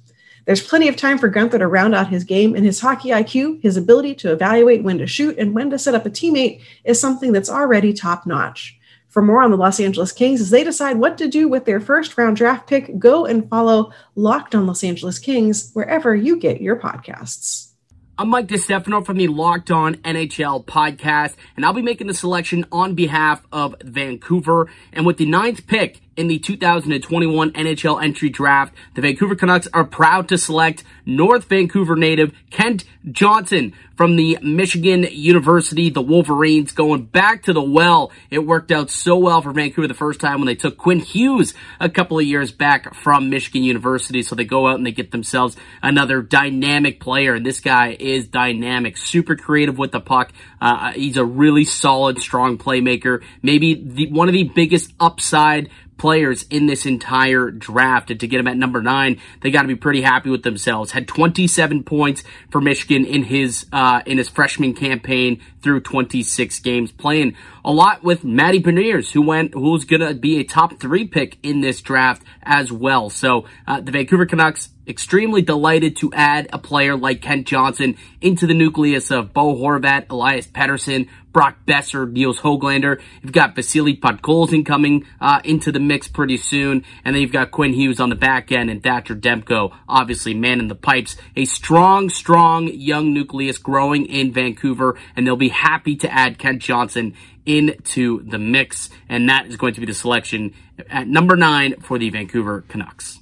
There's 0.45 0.65
plenty 0.65 0.87
of 0.87 0.95
time 0.95 1.17
for 1.17 1.29
Guenther 1.29 1.59
to 1.59 1.67
round 1.67 1.93
out 1.93 2.07
his 2.07 2.23
game, 2.23 2.55
and 2.55 2.63
his 2.63 2.79
hockey 2.79 3.09
IQ, 3.09 3.61
his 3.61 3.75
ability 3.75 4.15
to 4.15 4.31
evaluate 4.31 4.83
when 4.83 4.97
to 4.99 5.05
shoot 5.05 5.37
and 5.37 5.53
when 5.53 5.69
to 5.71 5.77
set 5.77 5.93
up 5.93 6.05
a 6.05 6.09
teammate, 6.09 6.61
is 6.85 7.01
something 7.01 7.33
that's 7.33 7.49
already 7.49 7.91
top 7.91 8.25
notch. 8.25 8.79
For 9.11 9.21
more 9.21 9.43
on 9.43 9.51
the 9.51 9.57
Los 9.57 9.81
Angeles 9.81 10.13
Kings 10.13 10.39
as 10.39 10.51
they 10.51 10.63
decide 10.63 10.97
what 10.97 11.17
to 11.17 11.27
do 11.27 11.49
with 11.49 11.65
their 11.65 11.81
first 11.81 12.17
round 12.17 12.37
draft 12.37 12.65
pick, 12.65 12.97
go 12.97 13.25
and 13.25 13.49
follow 13.49 13.91
Locked 14.15 14.55
on 14.55 14.65
Los 14.65 14.85
Angeles 14.85 15.19
Kings 15.19 15.69
wherever 15.73 16.15
you 16.15 16.39
get 16.39 16.61
your 16.61 16.77
podcasts. 16.77 17.71
I'm 18.17 18.29
Mike 18.29 18.47
DeStefano 18.47 19.05
from 19.05 19.17
the 19.17 19.27
Locked 19.27 19.69
On 19.69 19.95
NHL 19.95 20.63
podcast, 20.63 21.35
and 21.57 21.65
I'll 21.65 21.73
be 21.73 21.81
making 21.81 22.07
the 22.07 22.13
selection 22.13 22.65
on 22.71 22.95
behalf 22.95 23.45
of 23.51 23.75
Vancouver. 23.83 24.69
And 24.93 25.05
with 25.05 25.17
the 25.17 25.25
ninth 25.25 25.67
pick 25.67 25.99
in 26.17 26.27
the 26.27 26.39
2021 26.39 27.51
NHL 27.51 28.03
entry 28.03 28.29
draft, 28.29 28.73
the 28.95 29.01
Vancouver 29.01 29.35
Canucks 29.35 29.67
are 29.73 29.85
proud 29.85 30.27
to 30.29 30.37
select 30.37 30.83
North 31.05 31.45
Vancouver 31.45 31.95
native 31.95 32.33
Kent 32.49 32.83
Johnson 33.09 33.73
from 33.95 34.15
the 34.15 34.37
Michigan 34.41 35.07
University, 35.09 35.89
the 35.89 36.01
Wolverines, 36.01 36.71
going 36.73 37.05
back 37.05 37.43
to 37.43 37.53
the 37.53 37.61
well. 37.61 38.11
It 38.29 38.39
worked 38.39 38.71
out 38.71 38.89
so 38.89 39.17
well 39.17 39.41
for 39.41 39.51
Vancouver 39.51 39.87
the 39.87 39.93
first 39.93 40.19
time 40.19 40.39
when 40.39 40.47
they 40.47 40.55
took 40.55 40.77
Quinn 40.77 40.99
Hughes 40.99 41.53
a 41.79 41.89
couple 41.89 42.19
of 42.19 42.25
years 42.25 42.51
back 42.51 42.93
from 42.95 43.29
Michigan 43.29 43.63
University. 43.63 44.21
So 44.21 44.35
they 44.35 44.43
go 44.43 44.67
out 44.67 44.75
and 44.75 44.85
they 44.85 44.91
get 44.91 45.11
themselves 45.11 45.55
another 45.81 46.21
dynamic 46.21 46.99
player. 46.99 47.35
And 47.35 47.45
this 47.45 47.59
guy 47.59 47.95
is 47.99 48.27
dynamic, 48.27 48.97
super 48.97 49.35
creative 49.35 49.77
with 49.77 49.91
the 49.91 50.01
puck. 50.01 50.31
Uh, 50.59 50.91
he's 50.91 51.17
a 51.17 51.25
really 51.25 51.63
solid, 51.63 52.19
strong 52.19 52.57
playmaker. 52.57 53.23
Maybe 53.41 53.75
the, 53.75 54.11
one 54.11 54.27
of 54.27 54.33
the 54.33 54.43
biggest 54.43 54.93
upside 54.99 55.69
players 56.01 56.46
in 56.50 56.65
this 56.65 56.88
entire 56.88 57.51
draft. 57.51 58.10
And 58.10 58.20
to 58.22 58.27
get 58.27 58.39
him 58.39 58.48
at 58.48 58.58
number 58.58 58.81
nine, 58.81 59.22
they 59.41 59.51
got 59.51 59.62
to 59.62 59.67
be 59.67 59.75
pretty 59.75 60.01
happy 60.01 60.31
with 60.31 60.41
themselves. 60.41 60.91
Had 60.91 61.08
27 61.08 61.84
points 61.84 62.24
for 62.50 62.60
Michigan 62.60 63.05
in 63.05 63.22
his 63.22 63.67
uh, 63.72 64.01
in 64.08 64.17
his 64.17 64.27
freshman 64.27 64.74
campaign 64.74 65.41
through 65.62 65.81
26 65.81 66.60
games, 66.62 66.91
playing 66.91 67.36
a 67.63 67.72
lot 67.72 68.03
with 68.03 68.24
Matty 68.24 68.60
Beniers, 68.60 69.12
who 69.12 69.22
went 69.22 69.53
who's 69.53 69.86
gonna 69.86 70.15
be 70.15 70.39
a 70.39 70.43
top 70.43 70.79
three 70.79 71.05
pick 71.05 71.38
in 71.43 71.62
this 71.62 71.81
draft 71.81 72.24
as 72.41 72.72
well. 72.72 73.12
So 73.12 73.46
uh, 73.67 73.81
the 73.81 73.91
Vancouver 73.91 74.25
Canucks 74.25 74.70
extremely 74.88 75.41
delighted 75.41 75.95
to 75.97 76.11
add 76.13 76.50
a 76.51 76.57
player 76.57 76.95
like 76.95 77.21
Kent 77.21 77.47
Johnson 77.47 77.97
into 78.19 78.47
the 78.47 78.53
nucleus 78.53 79.11
of 79.11 79.33
Bo 79.33 79.55
Horvat, 79.55 80.09
Elias 80.09 80.47
Pettersson, 80.47 81.07
Brock 81.31 81.57
Boeser, 81.65 82.11
Nils 82.11 82.39
Hoglander. 82.39 83.01
You've 83.21 83.31
got 83.31 83.55
Vasily 83.55 83.95
Podkolzin 83.95 84.65
coming 84.65 85.05
uh, 85.19 85.39
into 85.43 85.71
the 85.71 85.79
mix 85.79 86.07
pretty 86.07 86.38
soon. 86.38 86.83
And 87.05 87.15
then 87.15 87.21
you've 87.21 87.31
got 87.31 87.51
Quinn 87.51 87.73
Hughes 87.73 88.00
on 88.00 88.09
the 88.09 88.15
back 88.15 88.51
end 88.51 88.69
and 88.69 88.83
Thatcher 88.83 89.15
Demko, 89.15 89.73
obviously 89.88 90.33
man 90.33 90.59
in 90.59 90.67
the 90.67 90.75
pipes. 90.75 91.15
A 91.35 91.45
strong, 91.45 92.09
strong 92.09 92.67
young 92.67 93.13
nucleus 93.13 93.57
growing 93.57 94.05
in 94.07 94.33
Vancouver. 94.33 94.97
And 95.15 95.25
they'll 95.25 95.35
be 95.35 95.50
happy 95.50 95.95
to 95.97 96.11
add 96.11 96.38
Kent 96.38 96.61
Johnson 96.61 97.13
into 97.45 98.23
the 98.23 98.38
mix. 98.38 98.89
And 99.07 99.29
that 99.29 99.45
is 99.47 99.55
going 99.55 99.73
to 99.75 99.79
be 99.79 99.85
the 99.85 99.93
selection 99.93 100.53
at 100.89 101.07
number 101.07 101.38
nine 101.38 101.79
for 101.79 101.97
the 101.97 102.09
Vancouver 102.09 102.65
Canucks. 102.67 103.20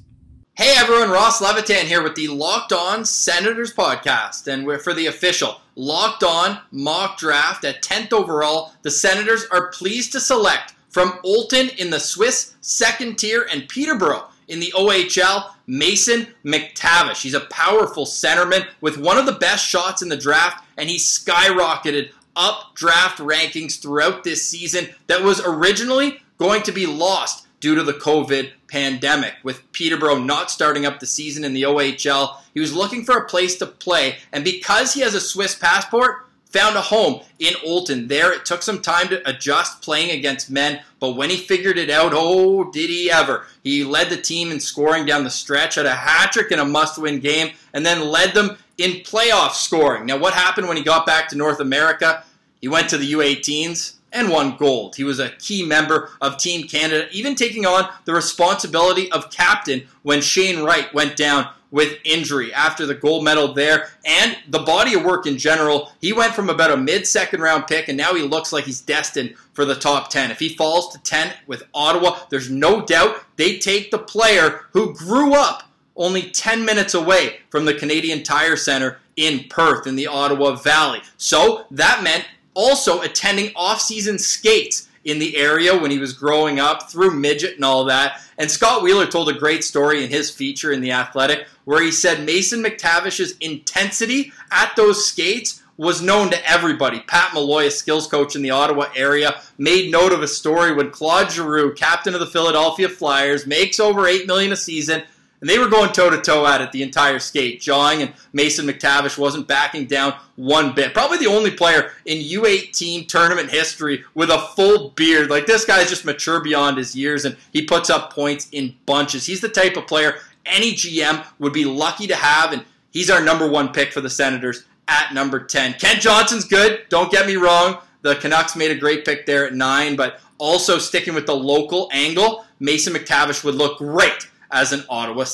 Hey 0.59 0.73
everyone, 0.75 1.09
Ross 1.09 1.39
Levitan 1.39 1.85
here 1.85 2.03
with 2.03 2.15
the 2.15 2.27
Locked 2.27 2.73
On 2.73 3.05
Senators 3.05 3.73
podcast. 3.73 4.45
And 4.45 4.65
we're 4.65 4.77
for 4.77 4.93
the 4.93 5.05
official 5.05 5.61
Locked 5.77 6.21
On 6.21 6.59
mock 6.69 7.17
draft 7.17 7.63
at 7.63 7.81
10th 7.81 8.11
overall. 8.11 8.73
The 8.81 8.91
Senators 8.91 9.45
are 9.53 9.71
pleased 9.71 10.11
to 10.11 10.19
select 10.19 10.73
from 10.89 11.13
Olten 11.23 11.73
in 11.77 11.91
the 11.91 11.99
Swiss 12.01 12.55
second 12.59 13.17
tier 13.19 13.47
and 13.49 13.69
Peterborough 13.69 14.27
in 14.49 14.59
the 14.59 14.73
OHL, 14.75 15.51
Mason 15.65 16.27
McTavish. 16.43 17.21
He's 17.21 17.35
a 17.35 17.47
powerful 17.49 18.05
centerman 18.05 18.67
with 18.81 18.97
one 18.97 19.17
of 19.17 19.25
the 19.25 19.31
best 19.31 19.65
shots 19.65 20.01
in 20.01 20.09
the 20.09 20.17
draft, 20.17 20.65
and 20.77 20.89
he 20.89 20.97
skyrocketed 20.97 22.11
up 22.35 22.75
draft 22.75 23.19
rankings 23.19 23.81
throughout 23.81 24.25
this 24.25 24.45
season 24.45 24.89
that 25.07 25.23
was 25.23 25.39
originally 25.39 26.21
going 26.37 26.63
to 26.63 26.73
be 26.73 26.85
lost 26.85 27.47
due 27.59 27.75
to 27.75 27.83
the 27.83 27.93
COVID 27.93 28.51
pandemic. 28.67 29.35
With 29.43 29.71
Peterborough 29.71 30.19
not 30.19 30.51
starting 30.51 30.85
up 30.85 30.99
the 30.99 31.05
season 31.05 31.43
in 31.43 31.53
the 31.53 31.63
OHL, 31.63 32.37
he 32.53 32.59
was 32.59 32.73
looking 32.73 33.03
for 33.03 33.17
a 33.17 33.27
place 33.27 33.57
to 33.57 33.65
play, 33.65 34.17
and 34.31 34.43
because 34.43 34.93
he 34.93 35.01
has 35.01 35.13
a 35.13 35.21
Swiss 35.21 35.55
passport, 35.55 36.25
found 36.49 36.75
a 36.75 36.81
home 36.81 37.21
in 37.37 37.53
Olten. 37.65 38.07
There, 38.07 38.33
it 38.33 38.45
took 38.45 38.63
some 38.63 38.81
time 38.81 39.07
to 39.09 39.29
adjust 39.29 39.81
playing 39.81 40.11
against 40.11 40.49
men, 40.49 40.81
but 40.99 41.15
when 41.15 41.29
he 41.29 41.37
figured 41.37 41.77
it 41.77 41.89
out, 41.89 42.11
oh, 42.13 42.71
did 42.71 42.89
he 42.89 43.11
ever? 43.11 43.45
He 43.63 43.83
led 43.83 44.09
the 44.09 44.17
team 44.17 44.51
in 44.51 44.59
scoring 44.59 45.05
down 45.05 45.23
the 45.23 45.29
stretch, 45.29 45.75
had 45.75 45.85
a 45.85 45.93
hat 45.93 46.31
trick 46.31 46.51
in 46.51 46.59
a 46.59 46.65
must 46.65 46.97
win 46.97 47.19
game, 47.19 47.51
and 47.73 47.85
then 47.85 48.09
led 48.09 48.33
them 48.33 48.57
in 48.77 49.03
playoff 49.03 49.51
scoring. 49.51 50.05
Now, 50.05 50.17
what 50.17 50.33
happened 50.33 50.67
when 50.67 50.77
he 50.77 50.83
got 50.83 51.05
back 51.05 51.29
to 51.29 51.37
North 51.37 51.59
America? 51.59 52.23
He 52.61 52.67
went 52.67 52.89
to 52.89 52.97
the 52.97 53.13
U18s 53.13 53.98
and 54.11 54.29
won 54.29 54.57
gold. 54.57 54.95
He 54.95 55.03
was 55.03 55.19
a 55.19 55.29
key 55.29 55.65
member 55.65 56.09
of 56.21 56.37
Team 56.37 56.67
Canada, 56.67 57.07
even 57.11 57.35
taking 57.35 57.65
on 57.65 57.89
the 58.05 58.13
responsibility 58.13 59.11
of 59.11 59.31
captain 59.31 59.87
when 60.03 60.21
Shane 60.21 60.63
Wright 60.63 60.93
went 60.93 61.15
down 61.15 61.49
with 61.71 61.99
injury 62.03 62.53
after 62.53 62.85
the 62.85 62.95
gold 62.95 63.23
medal 63.23 63.53
there 63.53 63.89
and 64.05 64.37
the 64.47 64.59
body 64.59 64.95
of 64.95 65.03
work 65.03 65.25
in 65.25 65.37
general. 65.37 65.91
He 66.01 66.13
went 66.13 66.33
from 66.33 66.49
about 66.49 66.71
a 66.71 66.77
mid 66.77 67.05
second 67.05 67.41
round 67.41 67.67
pick 67.67 67.87
and 67.87 67.97
now 67.97 68.13
he 68.13 68.23
looks 68.23 68.51
like 68.51 68.63
he's 68.63 68.81
destined 68.81 69.35
for 69.53 69.65
the 69.65 69.75
top 69.75 70.09
10. 70.09 70.31
If 70.31 70.39
he 70.39 70.49
falls 70.49 70.91
to 70.93 71.03
10 71.03 71.33
with 71.47 71.63
Ottawa, 71.73 72.19
there's 72.29 72.49
no 72.49 72.85
doubt 72.85 73.17
they 73.35 73.57
take 73.57 73.91
the 73.91 73.99
player 73.99 74.61
who 74.71 74.95
grew 74.95 75.35
up 75.35 75.63
only 75.95 76.31
10 76.31 76.65
minutes 76.65 76.93
away 76.93 77.39
from 77.49 77.65
the 77.65 77.73
Canadian 77.73 78.23
Tire 78.23 78.55
Center 78.55 78.99
in 79.15 79.43
Perth 79.49 79.85
in 79.85 79.95
the 79.95 80.07
Ottawa 80.07 80.55
Valley. 80.55 81.01
So 81.17 81.65
that 81.71 82.03
meant 82.03 82.25
also 82.59 82.99
attending 83.03 83.53
off-season 83.55 84.19
skates 84.19 84.89
in 85.05 85.17
the 85.17 85.37
area 85.37 85.79
when 85.79 85.89
he 85.89 85.97
was 85.97 86.11
growing 86.11 86.59
up 86.59 86.91
through 86.91 87.11
midget 87.11 87.55
and 87.55 87.63
all 87.63 87.85
that. 87.85 88.21
And 88.37 88.51
Scott 88.51 88.83
Wheeler 88.83 89.05
told 89.05 89.29
a 89.29 89.33
great 89.33 89.63
story 89.63 90.03
in 90.03 90.09
his 90.09 90.29
feature 90.29 90.73
in 90.73 90.81
The 90.81 90.91
Athletic 90.91 91.47
where 91.63 91.81
he 91.81 91.89
said 91.89 92.25
Mason 92.25 92.61
McTavish's 92.61 93.37
intensity 93.39 94.33
at 94.51 94.75
those 94.75 95.07
skates 95.07 95.63
was 95.77 96.01
known 96.01 96.29
to 96.31 96.49
everybody. 96.49 96.99
Pat 97.07 97.33
Malloy, 97.33 97.67
a 97.67 97.71
skills 97.71 98.07
coach 98.07 98.35
in 98.35 98.41
the 98.41 98.51
Ottawa 98.51 98.87
area, 98.93 99.41
made 99.57 99.89
note 99.89 100.11
of 100.11 100.21
a 100.21 100.27
story 100.27 100.73
when 100.73 100.91
Claude 100.91 101.31
Giroux, 101.31 101.73
captain 101.73 102.13
of 102.13 102.19
the 102.19 102.27
Philadelphia 102.27 102.89
Flyers, 102.89 103.47
makes 103.47 103.79
over 103.79 104.01
$8 104.01 104.27
million 104.27 104.51
a 104.51 104.57
season– 104.57 105.03
and 105.41 105.49
they 105.49 105.59
were 105.59 105.67
going 105.67 105.91
toe 105.91 106.09
to 106.09 106.21
toe 106.21 106.45
at 106.45 106.61
it 106.61 106.71
the 106.71 106.83
entire 106.83 107.19
skate. 107.19 107.61
Jawing 107.61 108.01
and 108.01 108.13
Mason 108.33 108.67
McTavish 108.67 109.17
wasn't 109.17 109.47
backing 109.47 109.85
down 109.85 110.13
one 110.35 110.73
bit. 110.73 110.93
Probably 110.93 111.17
the 111.17 111.27
only 111.27 111.51
player 111.51 111.91
in 112.05 112.17
U18 112.17 113.07
tournament 113.07 113.49
history 113.49 114.03
with 114.15 114.29
a 114.29 114.39
full 114.55 114.89
beard. 114.91 115.29
Like 115.29 115.45
this 115.45 115.65
guy's 115.65 115.89
just 115.89 116.05
mature 116.05 116.41
beyond 116.41 116.77
his 116.77 116.95
years 116.95 117.25
and 117.25 117.37
he 117.53 117.65
puts 117.65 117.89
up 117.89 118.13
points 118.13 118.47
in 118.51 118.75
bunches. 118.85 119.25
He's 119.25 119.41
the 119.41 119.49
type 119.49 119.77
of 119.77 119.87
player 119.87 120.15
any 120.45 120.73
GM 120.73 121.25
would 121.39 121.53
be 121.53 121.65
lucky 121.65 122.07
to 122.07 122.15
have, 122.15 122.53
and 122.53 122.63
he's 122.91 123.09
our 123.09 123.21
number 123.21 123.47
one 123.47 123.69
pick 123.71 123.93
for 123.93 124.01
the 124.01 124.09
Senators 124.09 124.65
at 124.87 125.13
number 125.13 125.39
10. 125.39 125.73
Kent 125.73 126.01
Johnson's 126.01 126.45
good, 126.45 126.81
don't 126.89 127.11
get 127.11 127.27
me 127.27 127.35
wrong. 127.35 127.77
The 128.01 128.15
Canucks 128.15 128.55
made 128.55 128.71
a 128.71 128.75
great 128.75 129.05
pick 129.05 129.25
there 129.25 129.45
at 129.45 129.53
nine, 129.53 129.95
but 129.95 130.21
also 130.37 130.77
sticking 130.77 131.13
with 131.13 131.25
the 131.25 131.35
local 131.35 131.89
angle, 131.91 132.45
Mason 132.59 132.93
McTavish 132.93 133.43
would 133.43 133.55
look 133.55 133.77
great 133.77 134.28
as 134.51 134.71
an 134.71 134.83
Ottawa. 134.89 135.25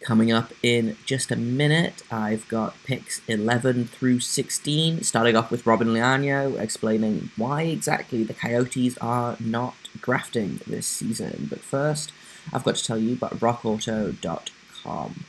Coming 0.00 0.30
up 0.30 0.52
in 0.62 0.96
just 1.04 1.32
a 1.32 1.36
minute, 1.36 2.02
I've 2.10 2.46
got 2.46 2.76
picks 2.84 3.20
11 3.26 3.86
through 3.86 4.20
16, 4.20 5.02
starting 5.02 5.34
off 5.34 5.50
with 5.50 5.66
Robin 5.66 5.88
Leano 5.88 6.58
explaining 6.58 7.30
why 7.36 7.62
exactly 7.62 8.22
the 8.22 8.32
Coyotes 8.32 8.96
are 8.98 9.36
not 9.40 9.74
grafting 10.00 10.60
this 10.66 10.86
season. 10.86 11.48
But 11.50 11.60
first, 11.60 12.12
I've 12.52 12.62
got 12.62 12.76
to 12.76 12.84
tell 12.84 12.98
you 12.98 13.14
about 13.14 13.40
rockauto.com. 13.40 15.24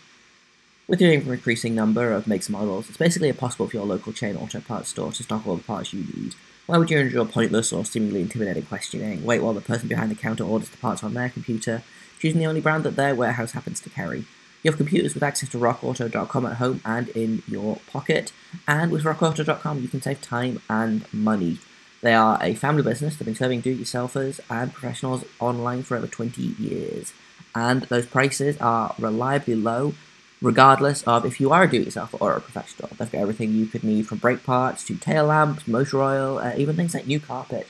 With 0.90 1.02
your 1.02 1.12
increasing 1.12 1.76
number 1.76 2.12
of 2.12 2.26
makes 2.26 2.48
and 2.48 2.58
models, 2.58 2.90
it's 2.90 2.98
basically 2.98 3.30
impossible 3.30 3.68
for 3.68 3.78
your 3.78 3.86
local 3.86 4.12
chain 4.12 4.36
auto 4.36 4.60
parts 4.60 4.90
store 4.90 5.12
to 5.12 5.22
stock 5.22 5.46
all 5.46 5.56
the 5.56 5.62
parts 5.62 5.94
you 5.94 6.00
need. 6.00 6.34
Why 6.66 6.80
would 6.80 6.90
you 6.90 6.98
endure 6.98 7.26
pointless 7.26 7.72
or 7.72 7.86
seemingly 7.86 8.22
intimidating 8.22 8.66
questioning? 8.66 9.24
Wait 9.24 9.44
while 9.44 9.54
the 9.54 9.62
person 9.62 9.88
behind 9.88 10.10
the 10.10 10.16
counter 10.16 10.44
orders 10.44 10.70
the 10.70 10.78
parts 10.78 11.04
on 11.04 11.14
their 11.14 11.30
computer, 11.30 11.84
choosing 12.18 12.40
the 12.40 12.48
only 12.48 12.60
brand 12.60 12.86
that 12.86 12.96
their 12.96 13.14
warehouse 13.14 13.52
happens 13.52 13.80
to 13.82 13.92
carry. 13.92 14.26
You 14.64 14.72
have 14.72 14.78
computers 14.78 15.14
with 15.14 15.22
access 15.22 15.50
to 15.50 15.60
rockauto.com 15.60 16.46
at 16.48 16.58
home 16.58 16.82
and 16.84 17.10
in 17.10 17.44
your 17.48 17.76
pocket, 17.86 18.32
and 18.68 18.92
with 18.92 19.04
rockauto.com 19.04 19.84
you 19.84 19.90
can 19.90 20.02
save 20.02 20.22
time 20.22 20.60
and 20.72 21.06
money. 21.14 21.60
They 22.02 22.16
are 22.16 22.40
a 22.42 22.56
family 22.56 22.82
business 22.82 23.14
that 23.14 23.20
have 23.20 23.26
been 23.28 23.36
serving 23.36 23.62
do-it-yourselfers 23.62 24.40
and 24.50 24.74
professionals 24.74 25.24
online 25.40 25.84
for 25.84 25.98
over 25.98 26.08
20 26.08 26.42
years, 26.42 27.14
and 27.54 27.84
those 27.84 28.08
prices 28.08 28.58
are 28.58 28.96
reliably 28.98 29.54
low 29.54 29.94
regardless 30.42 31.04
of 31.04 31.26
if 31.26 31.40
you 31.40 31.52
are 31.52 31.64
a 31.64 31.70
do-it-yourself 31.70 32.16
or 32.20 32.34
a 32.34 32.42
professional. 32.42 32.90
They've 32.98 33.12
got 33.12 33.22
everything 33.22 33.52
you 33.52 33.66
could 33.66 33.84
need 33.84 34.08
from 34.08 34.20
brake 34.20 34.44
parts 34.44 34.84
to 34.86 34.96
tail 34.96 35.26
lamps, 35.26 35.68
motor 35.68 36.02
oil, 36.02 36.40
uh, 36.40 36.54
even 36.58 36.76
things 36.76 36.94
like 36.94 37.08
new 37.08 37.20
carpet. 37.20 37.68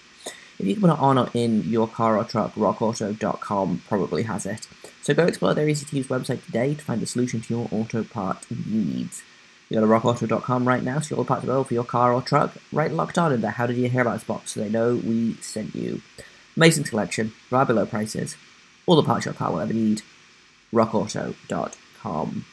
If 0.59 0.65
you 0.65 0.73
can 0.73 0.81
put 0.81 0.91
it 0.91 0.99
on 0.99 1.17
or 1.17 1.29
in 1.33 1.63
your 1.63 1.87
car 1.87 2.17
or 2.17 2.25
truck, 2.25 2.53
rockauto.com 2.55 3.83
probably 3.87 4.23
has 4.23 4.45
it. 4.45 4.67
So 5.01 5.13
go 5.13 5.25
explore 5.25 5.53
their 5.53 5.69
easy-to-use 5.69 6.07
website 6.07 6.45
today 6.45 6.75
to 6.75 6.83
find 6.83 7.01
the 7.01 7.07
solution 7.07 7.41
to 7.41 7.53
your 7.53 7.69
auto 7.71 8.03
part 8.03 8.45
needs. 8.51 9.23
You 9.69 9.79
go 9.79 9.81
to 9.81 9.87
rockauto.com 9.87 10.67
right 10.67 10.83
now, 10.83 10.99
to 10.99 11.03
see 11.05 11.15
all 11.15 11.23
the 11.23 11.27
parts 11.27 11.43
available 11.43 11.63
for 11.63 11.73
your 11.73 11.85
car 11.85 12.11
or 12.11 12.21
truck. 12.21 12.57
Write 12.73 12.91
locked 12.91 13.17
on 13.17 13.31
in 13.31 13.41
the 13.41 13.51
How 13.51 13.67
Did 13.67 13.77
You 13.77 13.87
Hear 13.87 14.01
About 14.01 14.15
Us 14.15 14.23
box 14.23 14.51
so 14.51 14.59
they 14.59 14.69
know 14.69 14.95
we 14.95 15.35
sent 15.35 15.75
you. 15.75 16.01
Amazing 16.57 16.85
selection, 16.85 17.31
right 17.49 17.65
below 17.65 17.85
prices, 17.85 18.35
all 18.85 18.95
the 18.95 19.03
parts 19.03 19.25
your 19.25 19.33
car 19.33 19.51
will 19.51 19.59
ever 19.61 19.73
need. 19.73 20.01
rockauto.com. 20.73 22.45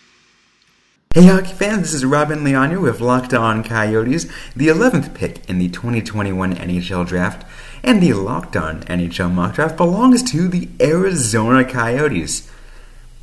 Hey 1.14 1.26
hockey 1.26 1.54
fans, 1.54 1.82
this 1.82 1.94
is 1.94 2.04
Robin 2.04 2.40
Leonio 2.40 2.82
with 2.82 3.00
Locked 3.00 3.32
On 3.32 3.64
Coyotes, 3.64 4.26
the 4.54 4.68
11th 4.68 5.14
pick 5.14 5.48
in 5.48 5.58
the 5.58 5.68
2021 5.68 6.54
NHL 6.54 7.06
Draft, 7.06 7.46
and 7.82 8.02
the 8.02 8.12
Locked 8.12 8.54
On 8.56 8.80
NHL 8.82 9.32
Mock 9.32 9.54
Draft 9.54 9.76
belongs 9.76 10.22
to 10.30 10.48
the 10.48 10.68
Arizona 10.80 11.64
Coyotes. 11.64 12.50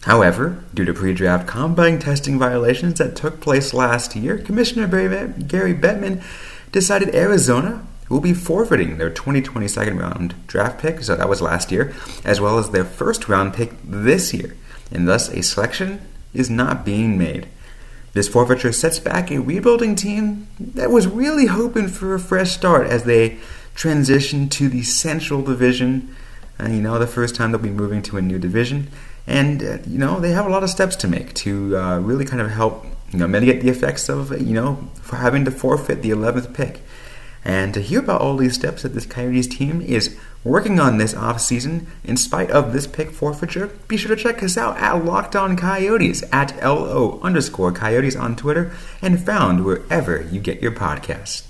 However, 0.02 0.64
due 0.74 0.86
to 0.86 0.94
pre-draft 0.94 1.48
combine 1.48 2.00
testing 2.00 2.40
violations 2.40 2.98
that 2.98 3.16
took 3.16 3.40
place 3.40 3.74
last 3.74 4.16
year, 4.16 4.40
Commissioner 4.40 4.88
Gary 4.88 5.74
Bettman 5.76 6.24
decided 6.72 7.14
Arizona 7.14 7.86
will 8.10 8.20
be 8.20 8.34
forfeiting 8.34 8.98
their 8.98 9.10
2020 9.10 9.68
second 9.68 9.98
round 9.98 10.36
draft 10.48 10.80
pick, 10.82 11.02
so 11.02 11.16
that 11.16 11.30
was 11.30 11.42
last 11.42 11.72
year, 11.72 11.94
as 12.26 12.42
well 12.42 12.58
as 12.58 12.72
their 12.72 12.86
first 12.86 13.30
round 13.30 13.54
pick 13.54 13.72
this 13.84 14.34
year, 14.34 14.56
and 14.92 15.08
thus 15.08 15.30
a 15.30 15.42
selection 15.42 16.02
is 16.34 16.50
not 16.50 16.84
being 16.84 17.18
made. 17.18 17.48
This 18.14 18.28
forfeiture 18.28 18.72
sets 18.72 19.00
back 19.00 19.32
a 19.32 19.40
rebuilding 19.40 19.96
team 19.96 20.48
that 20.60 20.92
was 20.92 21.08
really 21.08 21.48
hoping 21.48 21.88
for 21.88 22.14
a 22.14 22.20
fresh 22.20 22.52
start 22.52 22.88
as 22.88 23.04
they 23.04 23.40
transition 23.74 24.50
to 24.50 24.70
the 24.70 24.84
Central 24.84 25.42
Division. 25.42 26.16
Uh, 26.60 26.68
you 26.68 26.82
know, 26.82 27.00
the 27.00 27.08
first 27.08 27.36
time 27.36 27.52
they'll 27.52 27.62
be 27.62 27.72
moving 27.72 28.04
to 28.04 28.18
a 28.18 28.22
new 28.22 28.38
division. 28.38 28.90
And, 29.26 29.64
uh, 29.64 29.78
you 29.88 29.98
know, 29.98 30.20
they 30.20 30.32
have 30.32 30.46
a 30.46 30.50
lot 30.50 30.64
of 30.64 30.70
steps 30.70 30.96
to 30.98 31.08
make 31.08 31.34
to 31.36 31.76
uh, 31.76 32.00
really 32.00 32.26
kind 32.26 32.42
of 32.42 32.52
help, 32.52 32.86
you 33.12 33.18
know, 33.18 33.28
mitigate 33.28 33.62
the 33.62 33.70
effects 33.70 34.10
of, 34.10 34.32
you 34.40 34.54
know, 34.54 34.88
for 35.02 35.16
having 35.16 35.44
to 35.46 35.52
forfeit 35.52 36.04
the 36.04 36.12
11th 36.12 36.54
pick. 36.54 36.82
And 37.44 37.74
to 37.74 37.82
hear 37.82 38.00
about 38.00 38.22
all 38.22 38.38
these 38.38 38.54
steps 38.54 38.84
that 38.84 38.94
this 38.94 39.08
Coyotes 39.08 39.48
team 39.48 39.82
is 39.82 40.18
working 40.44 40.80
on 40.80 40.98
this 40.98 41.14
offseason 41.14 41.86
in 42.04 42.18
spite 42.18 42.52
of 42.52 42.74
this 42.74 42.88
pick 42.88 43.12
forfeiture, 43.12 43.68
be 43.88 43.98
sure 43.98 44.16
to 44.16 44.22
check 44.22 44.44
us 44.44 44.58
out 44.58 44.78
at 44.78 45.06
Locked 45.06 45.36
On 45.36 45.56
Coyotes 45.56 46.24
at 46.32 46.62
LO 46.64 47.20
underscore 47.22 47.72
Coyotes 47.72 48.16
on 48.16 48.36
Twitter 48.36 48.74
and 49.02 49.24
found 49.24 49.64
wherever 49.64 50.22
you 50.22 50.40
get 50.40 50.62
your 50.62 50.72
podcasts. 50.72 51.48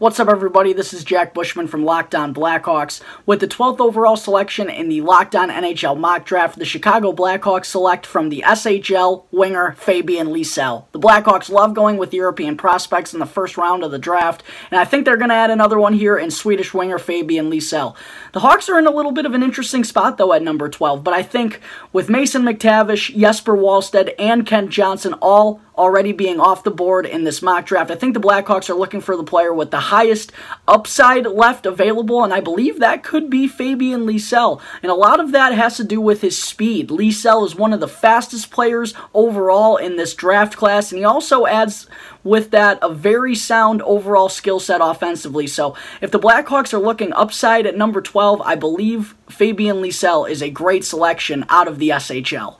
What's 0.00 0.18
up, 0.18 0.28
everybody? 0.28 0.72
This 0.72 0.94
is 0.94 1.04
Jack 1.04 1.34
Bushman 1.34 1.68
from 1.68 1.84
Locked 1.84 2.14
On 2.14 2.32
Blackhawks. 2.32 3.02
With 3.26 3.40
the 3.40 3.46
12th 3.46 3.80
overall 3.80 4.16
selection 4.16 4.70
in 4.70 4.88
the 4.88 5.02
Locked 5.02 5.36
On 5.36 5.50
NHL 5.50 5.98
mock 5.98 6.24
draft, 6.24 6.58
the 6.58 6.64
Chicago 6.64 7.12
Blackhawks 7.12 7.66
select 7.66 8.06
from 8.06 8.30
the 8.30 8.42
SHL 8.46 9.24
winger 9.30 9.72
Fabian 9.72 10.28
Lysell. 10.28 10.86
The 10.92 10.98
Blackhawks 10.98 11.50
love 11.50 11.74
going 11.74 11.98
with 11.98 12.14
European 12.14 12.56
prospects 12.56 13.12
in 13.12 13.20
the 13.20 13.26
first 13.26 13.58
round 13.58 13.84
of 13.84 13.90
the 13.90 13.98
draft, 13.98 14.42
and 14.70 14.80
I 14.80 14.86
think 14.86 15.04
they're 15.04 15.18
going 15.18 15.28
to 15.28 15.34
add 15.34 15.50
another 15.50 15.78
one 15.78 15.92
here 15.92 16.16
in 16.16 16.30
Swedish 16.30 16.72
winger 16.72 16.98
Fabian 16.98 17.50
Lysell. 17.50 17.94
The 18.32 18.40
Hawks 18.40 18.70
are 18.70 18.78
in 18.78 18.86
a 18.86 18.90
little 18.90 19.12
bit 19.12 19.26
of 19.26 19.34
an 19.34 19.42
interesting 19.42 19.84
spot, 19.84 20.16
though, 20.16 20.32
at 20.32 20.40
number 20.40 20.70
12, 20.70 21.04
but 21.04 21.12
I 21.12 21.22
think 21.22 21.60
with 21.92 22.08
Mason 22.08 22.40
McTavish, 22.40 23.14
Jesper 23.14 23.54
Wallstedt, 23.54 24.14
and 24.18 24.46
Kent 24.46 24.70
Johnson 24.70 25.12
all 25.20 25.60
already 25.80 26.12
being 26.12 26.38
off 26.38 26.62
the 26.62 26.70
board 26.70 27.06
in 27.06 27.24
this 27.24 27.40
mock 27.40 27.64
draft. 27.64 27.90
I 27.90 27.94
think 27.94 28.12
the 28.12 28.20
Blackhawks 28.20 28.68
are 28.68 28.74
looking 28.74 29.00
for 29.00 29.16
the 29.16 29.24
player 29.24 29.52
with 29.54 29.70
the 29.70 29.80
highest 29.90 30.30
upside 30.68 31.26
left 31.26 31.66
available, 31.66 32.22
and 32.22 32.32
I 32.32 32.40
believe 32.40 32.78
that 32.78 33.02
could 33.02 33.28
be 33.28 33.48
Fabian 33.48 34.06
Lysell. 34.06 34.60
And 34.82 34.90
a 34.90 34.94
lot 34.94 35.20
of 35.20 35.32
that 35.32 35.52
has 35.52 35.76
to 35.76 35.84
do 35.84 36.00
with 36.00 36.20
his 36.20 36.40
speed. 36.40 36.88
Lysell 36.90 37.44
is 37.44 37.56
one 37.56 37.72
of 37.72 37.80
the 37.80 37.88
fastest 37.88 38.50
players 38.50 38.94
overall 39.14 39.76
in 39.76 39.96
this 39.96 40.14
draft 40.14 40.56
class, 40.56 40.92
and 40.92 41.00
he 41.00 41.04
also 41.04 41.46
adds 41.46 41.88
with 42.22 42.52
that 42.52 42.78
a 42.82 42.92
very 42.92 43.34
sound 43.34 43.82
overall 43.82 44.28
skill 44.28 44.60
set 44.60 44.80
offensively. 44.82 45.46
So 45.46 45.74
if 46.00 46.12
the 46.12 46.20
Blackhawks 46.20 46.72
are 46.72 46.78
looking 46.78 47.12
upside 47.12 47.66
at 47.66 47.76
number 47.76 48.00
12, 48.00 48.40
I 48.42 48.54
believe 48.54 49.16
Fabian 49.28 49.78
Lysell 49.78 50.28
is 50.30 50.42
a 50.42 50.50
great 50.50 50.84
selection 50.84 51.44
out 51.48 51.66
of 51.66 51.78
the 51.78 51.88
SHL. 51.90 52.59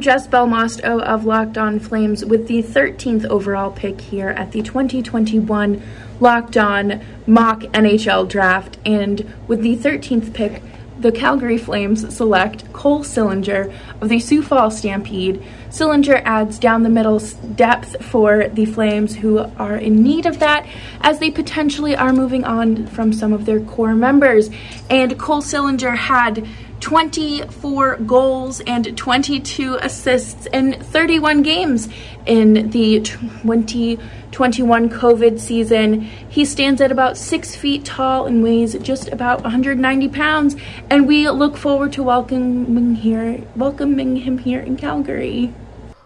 Jess 0.00 0.28
Belmosto 0.28 1.00
of 1.00 1.24
Locked 1.24 1.58
On 1.58 1.78
Flames 1.78 2.24
with 2.24 2.46
the 2.46 2.62
13th 2.62 3.24
overall 3.26 3.70
pick 3.70 4.00
here 4.00 4.28
at 4.28 4.52
the 4.52 4.62
2021 4.62 5.82
Locked 6.20 6.56
On 6.56 7.00
Mock 7.26 7.60
NHL 7.60 8.28
Draft. 8.28 8.78
And 8.84 9.32
with 9.46 9.62
the 9.62 9.76
13th 9.76 10.32
pick, 10.34 10.62
the 10.98 11.12
Calgary 11.12 11.58
Flames 11.58 12.12
select 12.14 12.72
Cole 12.72 13.04
Sillinger 13.04 13.72
of 14.00 14.08
the 14.08 14.18
Sioux 14.18 14.42
Falls 14.42 14.78
Stampede. 14.78 15.42
Sillinger 15.70 16.20
adds 16.24 16.58
down 16.58 16.82
the 16.82 16.88
middle 16.88 17.20
depth 17.54 18.04
for 18.04 18.48
the 18.48 18.64
Flames, 18.64 19.14
who 19.14 19.38
are 19.38 19.76
in 19.76 20.02
need 20.02 20.26
of 20.26 20.40
that 20.40 20.66
as 21.00 21.20
they 21.20 21.30
potentially 21.30 21.94
are 21.94 22.12
moving 22.12 22.44
on 22.44 22.86
from 22.88 23.12
some 23.12 23.32
of 23.32 23.46
their 23.46 23.60
core 23.60 23.94
members. 23.94 24.50
And 24.90 25.16
Cole 25.18 25.42
Sillinger 25.42 25.96
had 25.96 26.46
24 26.80 27.96
goals 27.98 28.60
and 28.60 28.96
22 28.96 29.78
assists 29.80 30.46
in 30.46 30.80
31 30.80 31.42
games 31.42 31.88
in 32.26 32.70
the 32.70 33.00
2021 33.00 34.90
COVID 34.90 35.40
season. 35.40 36.02
He 36.02 36.44
stands 36.44 36.80
at 36.80 36.92
about 36.92 37.16
six 37.16 37.56
feet 37.56 37.84
tall 37.84 38.26
and 38.26 38.42
weighs 38.42 38.74
just 38.78 39.08
about 39.08 39.42
190 39.42 40.08
pounds, 40.08 40.56
and 40.90 41.06
we 41.06 41.28
look 41.28 41.56
forward 41.56 41.92
to 41.94 42.02
welcoming 42.02 42.94
here, 42.94 43.42
welcoming 43.56 44.16
him 44.16 44.38
here 44.38 44.60
in 44.60 44.76
Calgary. 44.76 45.52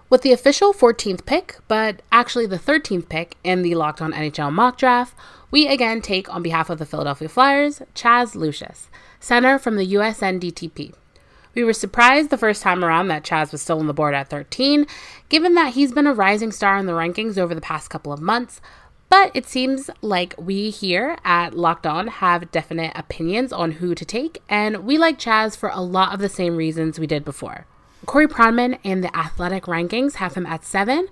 With 0.09 0.23
the 0.23 0.33
official 0.33 0.75
14th 0.75 1.25
pick, 1.25 1.57
but 1.69 2.03
actually 2.13 2.47
the 2.47 2.59
13th 2.59 3.09
pick 3.09 3.37
in 3.43 3.63
the 3.63 3.75
Locked 3.75 4.03
On 4.03 4.13
NHL 4.13 4.53
mock 4.53 4.77
draft, 4.77 5.15
we 5.51 5.69
again 5.69 6.03
take 6.03 6.33
on 6.33 6.43
behalf 6.43 6.71
of 6.71 6.79
the 6.79 6.87
Philadelphia 6.87 7.29
Flyers, 7.29 7.83
Chaz 7.95 8.35
Lucius 8.35 8.89
center 9.23 9.59
from 9.59 9.77
the 9.77 9.95
USN 9.95 10.41
DTP. 10.41 10.93
We 11.55 11.65
were 11.65 11.73
surprised 11.73 12.31
the 12.31 12.39
first 12.39 12.63
time 12.63 12.85
around 12.85 13.09
that 13.09 13.25
Chaz 13.25 13.53
was 13.53 13.63
still 13.63 13.79
on 13.79 13.87
the 13.87 13.95
board 13.95 14.15
at 14.15 14.29
13, 14.29 14.87
given 15.29 15.55
that 15.55 15.75
he's 15.75 15.93
been 15.93 16.07
a 16.07 16.15
rising 16.15 16.51
star 16.51 16.77
in 16.77 16.87
the 16.87 16.93
rankings 16.93 17.39
over 17.39 17.55
the 17.55 17.61
past 17.61 17.91
couple 17.91 18.13
of 18.13 18.21
months. 18.21 18.61
But 19.09 19.31
it 19.35 19.47
seems 19.47 19.91
like 20.01 20.35
we 20.39 20.71
here 20.71 21.19
at 21.25 21.55
Locked 21.55 21.87
On 21.87 22.09
have 22.09 22.51
definite 22.51 22.93
opinions 22.95 23.53
on 23.53 23.73
who 23.73 23.95
to 23.95 24.05
take, 24.05 24.43
and 24.49 24.85
we 24.85 24.97
like 24.97 25.19
Chaz 25.19 25.57
for 25.57 25.69
a 25.69 25.83
lot 25.83 26.15
of 26.15 26.21
the 26.21 26.31
same 26.31 26.57
reasons 26.57 26.99
we 26.99 27.07
did 27.07 27.25
before. 27.25 27.67
Corey 28.07 28.27
Pronman 28.27 28.79
and 28.83 29.05
the 29.05 29.15
athletic 29.17 29.65
rankings 29.65 30.15
have 30.15 30.35
him 30.35 30.47
at 30.47 30.65
7, 30.65 31.09